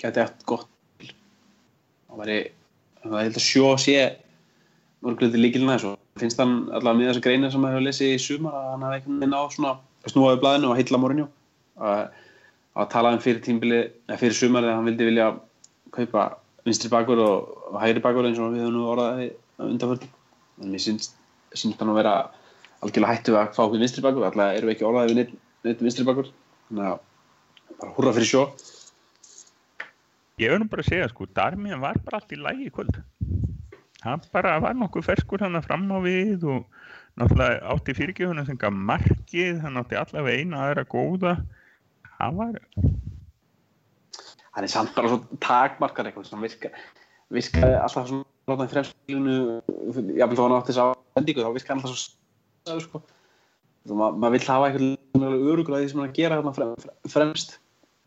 geti 0.00 0.22
eftir 0.22 0.46
gott 0.48 0.69
það 2.10 2.22
væri 2.24 2.40
það 3.00 3.16
er 3.16 3.24
held 3.24 3.38
að 3.40 3.46
sjó 3.46 3.70
sé 3.80 3.96
mörgluði 5.00 5.40
líkilina 5.40 5.76
þessu. 5.76 5.94
Finnst 6.20 6.40
hann 6.42 6.56
allavega 6.68 6.98
með 6.98 7.10
þessa 7.10 7.24
greina 7.24 7.50
sem 7.52 7.62
maður 7.62 7.78
hefur 7.78 7.86
lesið 7.86 8.14
í 8.14 8.18
sumar 8.20 8.56
að 8.58 8.66
hann 8.70 8.84
hafi 8.84 8.98
einhvern 8.98 9.20
veginn 9.22 9.38
á 9.38 9.42
svona 9.54 9.72
snúaði 10.10 10.40
blaðinu 10.42 10.70
og 10.70 10.76
heilla 10.78 11.00
Mourinho 11.00 11.28
að, 11.80 12.02
að 12.76 12.90
tala 12.94 13.12
um 13.14 13.22
fyrir 13.24 13.40
tímbili 13.44 13.80
fyrir 14.20 14.36
sumar 14.36 14.66
þegar 14.66 14.78
hann 14.78 14.90
vildi 14.90 15.08
vilja 15.08 15.28
kaupa 15.96 16.26
vinstri 16.66 16.90
bakur 16.92 17.22
og, 17.24 17.54
hægri 17.80 18.02
bakur 18.04 18.28
eins 18.28 18.40
og 18.40 18.52
við 18.54 18.66
höfum 18.66 18.76
nú 18.76 18.88
orðaði 18.92 19.30
undanförn 19.64 20.10
en 20.60 20.74
mér 20.74 20.84
syns, 20.84 21.14
syns 21.54 21.78
hann 21.80 21.92
að 21.92 22.00
vera 22.02 22.14
algjörlega 22.84 23.14
hættu 23.14 23.36
að 23.36 23.54
fá 23.56 23.62
okkur 23.64 23.80
vinstri 23.80 24.04
bakur 24.04 24.26
allavega 24.28 24.58
erum 24.58 24.70
við 24.70 24.76
ekki 24.76 24.88
orðaði 24.88 25.12
við 25.12 25.20
neitt, 25.20 25.32
neitt 25.68 25.84
vinstri 25.84 26.06
bakur. 26.08 26.28
Þannig 26.68 26.90
að 26.90 27.00
bara 27.80 27.96
húrra 27.96 28.14
fyrir 28.16 28.28
sjó 28.28 28.44
ég 30.40 30.54
verður 30.54 30.72
bara 30.72 30.84
að 30.84 30.90
segja 30.90 31.10
sko, 31.10 31.28
Darmian 31.36 31.82
var 31.82 32.00
bara 32.04 32.20
allt 32.20 32.34
í 32.34 32.40
lægi 32.40 32.70
kvöld. 32.74 33.00
Hann 34.00 34.22
bara 34.32 34.56
var 34.64 34.76
nokkuð 34.78 35.10
ferskur 35.10 35.42
hann 35.44 35.60
fram 35.64 35.84
á 35.92 35.98
við 36.00 36.46
og 36.48 36.64
náttúrulega 37.20 37.60
átti 37.74 37.96
fyrirgjöfuna 37.98 38.46
sem 38.48 38.58
gaf 38.60 38.72
markið 38.72 39.60
hann 39.64 39.76
átti 39.80 39.98
allavega 40.00 40.40
eina 40.40 40.64
aðra 40.64 40.86
góða. 40.88 41.36
Hann 42.16 42.38
var 42.38 42.56
hann 44.54 44.66
er 44.66 44.72
samt 44.72 44.94
bara 44.96 45.12
svo 45.12 45.20
takmarkar 45.42 46.08
eitthvað 46.08 46.28
sem 46.28 46.42
virka, 46.44 46.72
virkaði 47.32 47.78
alltaf 47.78 48.10
svona 48.10 48.50
láta 48.50 48.66
í 48.66 48.72
fremstilinu 48.74 49.36
jáfnveg 50.18 50.38
þó 50.38 50.44
hann 50.46 50.56
átti 50.58 50.72
þess 50.72 50.82
að 50.84 50.94
sendingu 51.18 51.44
þá 51.44 51.50
virkaði 51.54 51.74
hann 51.74 51.84
alltaf 51.84 52.02
svo 52.02 52.80
sko. 52.86 53.02
Ma 53.96 54.10
maður 54.12 54.36
vill 54.36 54.48
hafa 54.50 54.70
eitthvað 54.70 55.36
örugur 55.52 55.76
að 55.76 55.84
því 55.84 55.90
sem 55.92 56.00
hann 56.00 56.08
er 56.08 56.12
að 56.12 56.18
gera 56.18 56.54
frem, 56.56 56.74
fremst. 57.14 57.58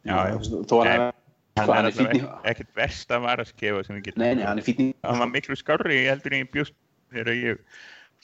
Já, 0.04 0.18
já. 0.34 0.38
þó 0.70 0.76
hann 0.82 0.90
Nei, 0.90 0.96
er 0.98 1.23
hann 1.58 1.68
Sko, 1.68 1.74
er 1.74 1.90
allavega 1.90 2.30
ekkert 2.50 2.72
verst 2.78 3.12
að 3.14 3.26
vara 3.28 3.46
að 3.46 3.52
skefa 3.52 3.84
sem 3.86 3.98
við 3.98 4.08
getum 4.08 4.24
nei, 4.24 4.32
nei, 4.40 4.46
hann 4.48 4.62
er 4.62 4.66
fítni 4.66 4.90
hann 5.06 5.22
var 5.22 5.30
miklu 5.30 5.58
skárri 5.60 6.00
heldur 6.08 6.34
en 6.34 6.46
ég 6.46 6.52
bjóst 6.54 6.76
þegar 7.14 7.38
ég 7.38 7.62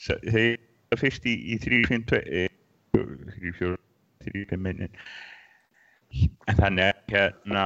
þegar 0.00 0.40
ég 0.42 0.58
var 0.90 1.02
fyrst 1.04 1.28
í, 1.30 1.36
í 1.54 1.60
3-5-2 1.62 2.48
3-4 2.96 3.76
3-5 4.26 4.64
minni 4.66 4.90
en 6.50 6.58
þannig 6.58 6.90
að 6.90 7.14
hérna 7.14 7.64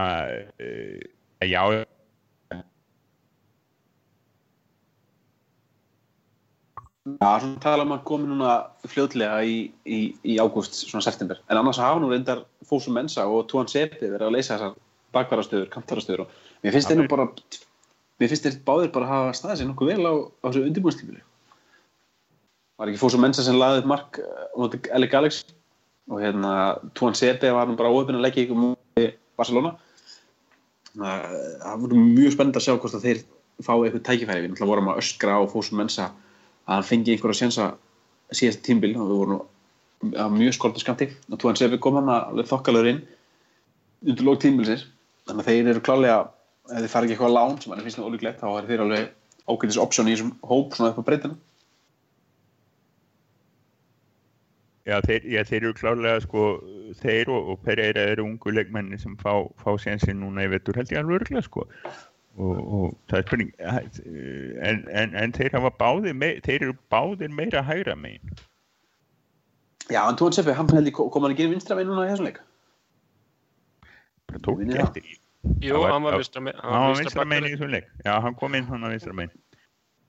uh, 0.61 1.03
já 1.49 1.85
Já, 7.05 7.37
svona 7.37 7.61
tala 7.61 7.85
um 7.85 7.91
að 7.93 8.05
komi 8.09 8.31
núna 8.31 8.53
fljótlega 8.89 9.43
í, 9.45 9.57
í, 9.85 9.99
í 10.25 10.39
ágúst, 10.41 10.87
svona 10.89 11.05
september. 11.05 11.37
En 11.53 11.59
annars 11.61 11.77
hafa 11.77 12.01
nú 12.01 12.09
reyndar 12.09 12.47
Fósum 12.65 12.97
Mensa 12.97 13.27
og 13.29 13.45
Tuan 13.51 13.69
Sepi 13.69 14.07
verið 14.07 14.25
að 14.25 14.33
leysa 14.39 14.55
þessar 14.55 14.79
bakvarastöður, 15.15 15.71
kantarastöður 15.73 16.25
og 16.25 16.35
mér 16.65 16.75
finnst 16.75 16.91
þeir 16.91 17.01
nú 17.01 17.07
bara, 17.11 17.29
mér 18.21 18.33
finnst 18.33 18.49
þeir 18.49 18.59
báðir 18.67 18.91
bara 18.95 19.11
hafa 19.11 19.37
staðið 19.39 19.61
sér 19.61 19.71
nokkuð 19.71 19.93
vel 19.93 20.09
á, 20.11 20.15
á 20.15 20.47
þessu 20.49 20.65
undirbúinstífili. 20.69 21.23
Var 22.79 22.91
ekki 22.91 23.01
Fósum 23.01 23.23
Mensa 23.23 23.45
sem 23.47 23.59
laðið 23.59 23.89
mark 23.91 24.19
uh, 24.19 24.49
á 24.51 24.57
móti 24.59 24.83
Eli 24.91 25.09
Galex 25.13 25.45
og 26.11 26.21
hérna 26.21 26.55
Tuan 26.99 27.17
Sepi 27.17 27.53
var 27.55 27.71
nú 27.71 27.79
bara 27.79 27.93
óöfinn 27.95 28.19
að 28.19 28.27
leggja 28.27 28.45
ykkur 28.49 28.61
múti 28.61 29.09
Barcelona. 29.39 29.77
Að 30.99 31.25
uh, 31.31 31.49
það 31.63 31.81
voru 31.87 32.03
mjög 32.03 32.35
spennend 32.35 32.59
að 32.59 32.67
sjá 32.67 32.75
hvort 32.75 32.99
að 32.99 33.09
þeir 33.09 33.25
fá 33.63 33.73
eitthvað 33.77 34.05
tækifæri. 34.11 34.43
Við 34.43 34.51
náttúrulega 34.51 34.73
vorum 34.73 34.93
að 34.93 35.01
öskra 35.05 35.39
á 35.39 35.43
Fósum 35.51 35.81
Mensa 35.81 36.11
að 36.65 36.75
hann 36.75 36.89
fengi 36.91 37.15
einhverja 37.15 37.45
sjensa 37.45 37.73
síðast 38.35 38.65
tímbil 38.67 38.95
og 38.97 39.07
við 39.07 39.21
vorum 39.21 39.43
mjög 40.35 40.57
skortum 40.57 40.83
skamti 40.83 41.09
og 41.31 41.39
Tuan 41.41 41.57
Sefi 41.59 41.79
kom 41.81 41.99
hann 41.99 42.11
alveg 42.13 42.49
þokkalur 42.51 42.89
inn 42.91 43.01
undir 44.05 44.27
lók 44.27 44.41
tímbilsins 44.43 44.87
þannig 45.29 45.45
að 45.45 45.51
þeir 45.51 45.73
eru 45.73 45.83
klálega 45.85 46.21
ef 46.71 46.79
þeir 46.79 46.93
fara 46.93 47.07
ekki 47.07 47.17
eitthvað 47.17 47.35
lán 47.35 47.59
sem 47.61 47.75
hann 47.75 47.85
finnst 47.85 48.01
nú 48.01 48.07
ólíklegt 48.09 48.41
þá 48.41 48.47
er 48.53 48.71
þeir 48.71 48.85
alveg 48.85 49.11
ágætis 49.45 49.81
option 49.81 50.09
í 50.09 50.15
þessum 50.15 50.33
hóp 50.49 50.77
svona 50.77 50.93
upp 50.93 51.03
á 51.05 51.09
breytina. 51.09 51.37
Já, 54.85 54.99
þeir, 55.01 55.27
já, 55.33 55.41
þeir 55.49 55.63
eru 55.63 55.77
klárlega 55.79 56.21
sko, 56.21 56.41
þeir 57.01 57.31
og, 57.33 57.53
og 57.55 57.61
Pereira 57.65 58.03
eru 58.13 58.27
ungu 58.27 58.53
leikmenni 58.53 58.99
sem 59.01 59.15
fá, 59.21 59.47
fá 59.61 59.71
sénsinn 59.81 60.21
núna 60.21 60.45
í 60.45 60.51
vettur 60.53 60.77
held 60.77 60.93
ég 60.93 61.01
alveg 61.01 61.23
örglega 61.23 61.45
sko. 61.47 61.65
og, 62.37 62.57
og 62.59 62.97
það 63.09 63.21
er 63.21 63.25
spurning 63.29 63.53
en, 63.65 64.83
en, 64.91 65.15
en 65.17 65.33
þeir 65.37 65.57
báðir 65.81 66.17
me, 66.19 66.35
þeir 66.45 66.67
eru 66.67 66.77
báðir 66.93 67.33
meira 67.33 67.63
hægra 67.65 67.97
megin. 67.97 68.35
Já, 69.89 70.03
en 70.05 70.21
Tóan 70.21 70.37
Seffi, 70.37 70.53
hann 70.57 70.69
held 70.73 70.89
ég 70.89 70.97
kom 70.97 71.25
hann 71.25 71.33
ekki 71.33 71.47
inn 71.47 71.55
vinstra 71.57 71.79
megin 71.79 71.93
núna 71.93 72.09
í 72.09 72.13
þessum 72.13 72.29
leik 72.29 72.43
bara 74.29 74.43
tók 74.47 74.63
ekki 74.65 74.81
eftir 74.85 75.07
því. 75.07 75.17
Jú, 75.61 75.81
var- 75.81 75.93
hann 75.93 76.03
var 76.03 76.17
vinstra 76.19 76.41
megin. 76.41 76.61
hann 76.63 76.87
var 76.89 77.01
vinstra 77.01 77.25
megin 77.25 77.49
í 77.49 77.55
þessum 77.55 77.73
leik. 77.75 77.89
Já, 78.05 78.21
hann 78.21 78.35
kom 78.35 78.55
inn 78.55 78.69
hann 78.71 78.85
á 78.85 78.89
vinstra 78.93 79.13
megin. 79.13 79.41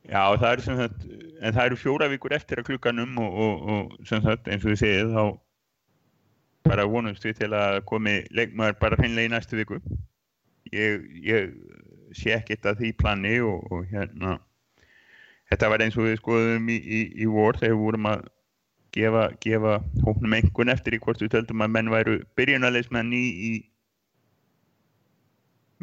Já, 0.06 0.22
það 0.38 0.52
er 0.52 0.62
sem 0.62 0.78
sagt 0.78 1.06
en 1.42 1.54
það 1.54 1.66
eru 1.66 1.76
fjóra 1.82 2.10
vikur 2.10 2.34
eftir 2.36 2.60
að 2.62 2.68
klukkanum 2.70 3.18
og, 3.18 3.40
og, 3.46 3.70
og 3.70 4.08
sem 4.08 4.22
sagt, 4.22 4.48
eins 4.48 4.64
og 4.66 4.72
þið 4.76 4.82
segið 4.84 5.16
þá 5.16 5.24
bara 6.70 6.86
vonumst 6.90 7.26
við 7.26 7.40
til 7.40 7.52
að 7.54 7.80
komi 7.90 8.20
leikmaður 8.32 8.80
bara 8.80 8.98
hreinlega 9.00 9.30
í 9.30 9.34
næstu 9.34 9.58
viku. 9.58 9.80
Ég, 10.74 11.02
ég 11.26 11.52
sé 12.14 12.36
ekkert 12.38 12.66
að 12.66 12.80
því 12.84 12.92
plani 13.02 13.40
og, 13.42 13.66
og 13.72 13.86
hérna 13.90 14.40
þetta 15.52 15.70
var 15.70 15.84
eins 15.86 15.98
og 15.98 16.08
við 16.08 16.18
skoðum 16.22 16.70
í, 16.70 16.78
í, 16.80 17.02
í 17.22 17.28
vor 17.30 17.58
þegar 17.60 17.76
við 17.76 17.84
vorum 17.84 18.10
að 18.10 18.26
gefa, 18.96 19.24
gefa 19.44 19.76
hóknum 20.06 20.38
einhvern 20.38 20.74
eftir 20.74 20.96
í 20.98 21.02
hvort 21.04 21.22
við 21.22 21.34
töldum 21.36 21.66
að 21.66 21.74
menn 21.76 21.92
væru 21.94 22.20
byrjunarleismenn 22.40 23.14
í, 23.14 23.26
í 23.50 23.52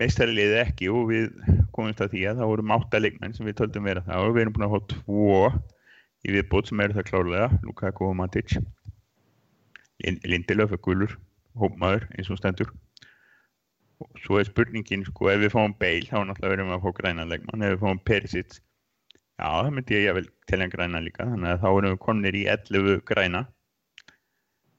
meistarliðið 0.01 0.59
ekki 0.63 0.89
og 0.93 1.11
við 1.11 1.27
komumst 1.75 2.01
að 2.05 2.15
því 2.15 2.23
að 2.31 2.39
það 2.41 2.51
vorum 2.53 2.73
átta 2.77 3.01
leikmenn 3.03 3.35
sem 3.37 3.49
við 3.49 3.59
töldum 3.61 3.89
vera 3.89 4.05
það 4.07 4.27
og 4.29 4.35
við 4.37 4.45
erum 4.45 4.55
búin 4.57 4.67
að 4.69 4.73
fá 4.75 4.81
tvo 4.95 5.27
í 6.23 6.33
viðbót 6.37 6.71
sem 6.71 6.81
eru 6.85 6.97
það 6.97 7.09
klárlega 7.11 7.49
Lukaku 7.67 8.07
og 8.09 8.17
Matic. 8.21 8.57
Lind- 10.03 10.25
Lindelöf 10.27 10.73
er 10.75 10.81
gulur 10.83 11.17
hópmaður 11.61 12.07
eins 12.17 12.31
og 12.33 12.39
stendur. 12.41 12.71
Og 14.03 14.23
svo 14.25 14.41
er 14.41 14.49
spurningin 14.49 15.05
sko 15.07 15.29
ef 15.31 15.43
við 15.43 15.53
fáum 15.55 15.75
Bale 15.79 16.09
þá 16.09 16.23
náttúrulega 16.27 16.53
verðum 16.55 16.71
við 16.73 16.77
að 16.79 16.85
fá 16.87 16.95
græna 17.01 17.27
leikmann. 17.29 17.67
Ef 17.67 17.75
við 17.77 17.83
fáum 17.85 18.01
Perisic 18.07 18.59
já 19.43 19.49
það 19.49 19.71
myndi 19.75 19.99
ég 19.99 20.15
vel 20.17 20.27
telja 20.51 20.69
græna 20.71 21.01
líka 21.03 21.27
þannig 21.27 21.51
að 21.53 21.63
þá 21.63 21.69
erum 21.71 21.93
við 21.95 22.01
komnir 22.07 22.37
í 22.39 22.43
11 22.53 22.99
græna 23.09 23.45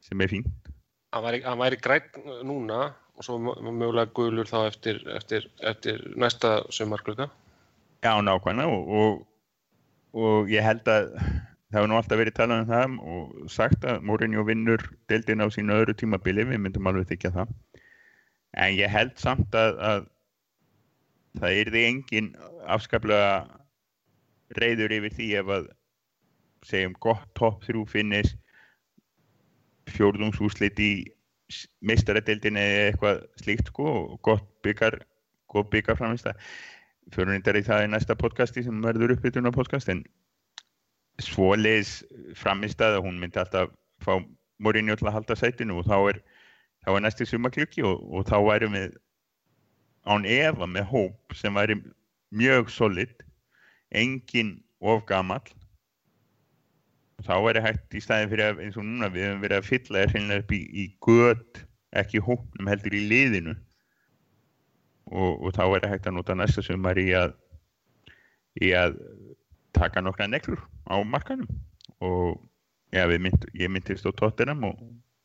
sem 0.04 0.22
er 0.24 0.32
fínt. 0.32 0.52
Hann 1.14 1.60
væri 1.62 1.80
græn 1.84 2.08
núna 2.48 2.94
og 3.18 3.26
svo 3.26 3.38
mö- 3.42 3.58
mögulega 3.62 4.12
gulur 4.16 4.50
þá 4.50 4.68
eftir, 4.68 5.02
eftir, 5.16 5.48
eftir 5.62 6.02
næsta 6.18 6.64
sumarklukka. 6.74 7.30
Já, 8.04 8.14
nákvæmlega 8.22 8.68
og, 8.68 8.88
og, 8.90 9.28
og 10.14 10.52
ég 10.52 10.66
held 10.66 10.88
að 10.92 11.12
það 11.14 11.78
hefur 11.78 11.90
nú 11.90 11.98
alltaf 11.98 12.20
verið 12.20 12.38
talað 12.38 12.64
um 12.64 12.72
það 12.72 12.98
og 13.14 13.52
sagt 13.54 13.86
að 13.90 14.04
Mourinho 14.06 14.44
vinnur 14.46 14.84
deildin 15.10 15.42
á 15.42 15.48
sínu 15.50 15.78
öðru 15.80 15.96
tímabili, 15.98 16.46
við 16.46 16.62
myndum 16.62 16.90
alveg 16.90 17.10
þykja 17.14 17.34
það. 17.38 17.54
En 18.54 18.76
ég 18.78 18.92
held 18.94 19.16
samt 19.18 19.56
að, 19.58 19.80
að 19.82 20.04
það 21.42 21.60
yrði 21.64 21.86
engin 21.90 22.30
afskaplega 22.70 23.32
reyður 24.60 24.94
yfir 25.00 25.18
því 25.18 25.30
ef 25.40 25.54
að 25.56 25.72
segjum 26.64 26.94
gott 27.02 27.26
topp 27.36 27.66
þrjú 27.66 27.88
finnis 27.90 28.36
fjórðungsúslit 29.90 30.80
í 30.80 30.92
meistaradeildin 31.86 32.60
eða 32.60 32.86
eitthvað 32.90 33.24
slíkt 33.42 33.72
sko 33.72 33.88
og 33.90 34.20
gott 34.26 34.46
byggar 34.66 35.00
góð 35.54 35.70
byggar 35.76 36.00
framist 36.00 36.28
að 36.30 36.40
fyrir 37.14 37.34
reyndar 37.34 37.60
í 37.60 37.64
það 37.68 37.86
í 37.86 37.90
næsta 37.92 38.16
podcasti 38.20 38.64
sem 38.66 38.84
verður 38.84 39.16
uppbytun 39.18 39.50
á 39.50 39.52
podcast 39.54 39.92
en 39.92 40.04
svoleiðis 41.22 42.00
framist 42.40 42.82
að 42.82 43.02
hún 43.06 43.20
myndi 43.22 43.42
alltaf 43.42 43.74
fá 44.04 44.18
Mourinho 44.64 44.96
til 44.96 45.10
að 45.10 45.18
halda 45.18 45.36
sætinu 45.38 45.80
og 45.82 45.88
þá 45.90 45.98
er, 46.14 46.20
þá 46.86 46.90
er 46.94 47.04
næsti 47.04 47.28
sumaklukki 47.28 47.84
og, 47.88 48.00
og 48.14 48.26
þá 48.30 48.38
værum 48.48 48.78
við 48.78 48.96
án 50.08 50.28
efa 50.28 50.68
með 50.70 50.90
hóp 50.92 51.36
sem 51.38 51.56
væri 51.56 51.80
mjög 52.34 52.72
solid 52.72 53.14
engin 53.94 54.58
of 54.82 55.06
þá 57.22 57.36
væri 57.46 57.62
hægt 57.64 57.96
í 57.96 58.02
staðin 58.02 58.32
fyrir 58.32 58.50
að 58.50 58.64
eins 58.66 58.80
og 58.80 58.88
núna 58.88 59.12
við 59.14 59.28
hefum 59.28 59.44
verið 59.44 59.60
að 59.60 59.70
fylla 59.70 60.02
þér 60.02 60.14
hreinlega 60.14 60.44
upp 60.44 60.56
í, 60.56 60.62
í 60.74 60.86
göt 61.06 61.62
ekki 62.02 62.20
í 62.20 62.26
hópnum 62.26 62.72
heldur 62.72 62.98
í 62.98 63.04
liðinu. 63.12 63.54
Og, 65.14 65.44
og 65.44 65.54
þá 65.54 65.64
væri 65.76 65.92
hægt 65.92 66.10
að 66.10 66.18
nota 66.18 66.36
næsta 66.38 66.64
sumar 66.66 66.98
í 66.98 67.12
að 67.18 67.36
í 68.62 68.72
að 68.78 68.98
taka 69.74 70.02
nokkra 70.02 70.28
neklur 70.30 70.62
á 70.90 70.96
markanum. 71.06 71.50
Og 72.04 72.38
við 72.94 73.22
mynd, 73.26 73.48
ég 73.58 73.72
myndist 73.74 74.06
á 74.06 74.12
Tottenham 74.14 74.66
og 74.68 74.82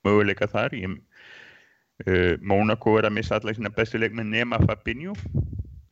möguleika 0.07 0.49
þar. 0.49 0.77
Ég, 0.77 0.97
uh, 2.07 2.35
Monaco 2.41 2.97
er 2.99 3.09
að 3.09 3.17
missa 3.19 3.37
allar 3.39 3.57
sína 3.57 3.73
bestu 3.75 4.01
leikmenn 4.01 4.33
nema 4.33 4.61
Fabinho 4.65 5.17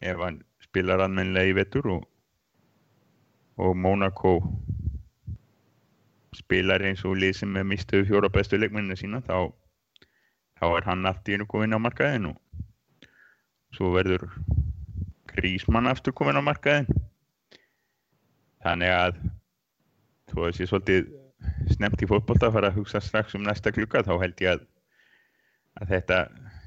ef 0.01 0.21
hann 0.21 0.41
spilar 0.65 1.05
anmennilega 1.05 1.53
í 1.53 1.57
vetur. 1.61 1.91
Og, 1.99 2.07
og 3.61 3.77
Monaco 3.77 4.39
spilar 6.37 6.85
eins 6.85 7.05
og 7.09 7.17
lið 7.21 7.41
sem 7.41 7.57
er 7.57 7.67
mistuð 7.69 8.07
fjóra 8.11 8.31
bestu 8.33 8.59
leikmennina 8.61 8.99
sína 8.99 9.23
þá, 9.25 9.53
þá 10.61 10.67
er 10.69 10.89
hann 10.91 11.07
einu 11.09 11.47
komin 11.49 11.77
á 11.77 11.81
markaðin 11.81 12.31
og 12.33 12.37
svo 13.77 13.93
verður 13.97 14.29
Grísmann 15.33 15.89
aftur 15.91 16.15
komin 16.17 16.39
á 16.39 16.43
markaðin 16.45 16.89
þannig 18.65 18.93
að 18.93 19.21
þó 20.33 20.41
að 20.47 20.57
sé 20.57 20.69
svolítið 20.69 21.13
snemt 21.75 22.03
í 22.03 22.09
fótbolta 22.11 22.49
að 22.49 22.57
fara 22.57 22.71
að 22.73 22.81
hugsa 22.81 23.03
strax 23.05 23.37
um 23.37 23.45
næsta 23.47 23.73
klukka 23.75 24.05
þá 24.07 24.15
held 24.23 24.43
ég 24.43 24.57
að, 24.57 24.65
að 25.81 25.93
þetta, 25.95 26.19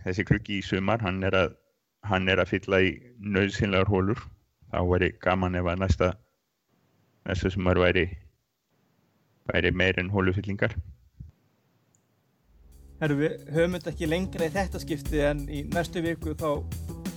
þessi 0.06 0.26
klukki 0.30 0.60
í 0.60 0.66
sumar 0.66 1.04
hann 1.04 1.22
er 1.28 1.36
að, 1.36 1.58
hann 2.08 2.30
er 2.32 2.42
að 2.42 2.54
fylla 2.54 2.82
í 2.86 2.94
nöðsynlegar 3.20 3.90
hólur 3.92 4.22
þá 4.70 4.80
væri 4.92 5.12
gaman 5.24 5.58
ef 5.60 5.68
að 5.68 5.84
næsta 5.84 6.10
næsta 7.28 7.52
sumar 7.54 7.82
væri 7.82 8.08
væri 9.50 9.72
meir 9.72 10.00
en 10.00 10.12
hólufyllingar 10.14 10.76
Herru, 13.00 13.16
við 13.16 13.46
höfum 13.56 13.78
þetta 13.78 13.92
ekki 13.94 14.10
lengra 14.10 14.48
í 14.50 14.56
þetta 14.56 14.82
skipti 14.84 15.22
en 15.24 15.46
í 15.48 15.64
næstu 15.72 16.04
viku 16.04 16.36
þá 16.36 16.50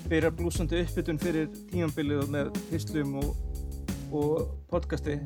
byrjar 0.07 0.37
blúsandi 0.39 0.83
uppbytun 0.85 1.19
fyrir 1.23 1.49
tímambilið 1.73 2.29
með 2.31 2.53
hyslum 2.71 3.17
og, 3.23 3.33
og 4.15 4.45
podcasti 4.71 5.19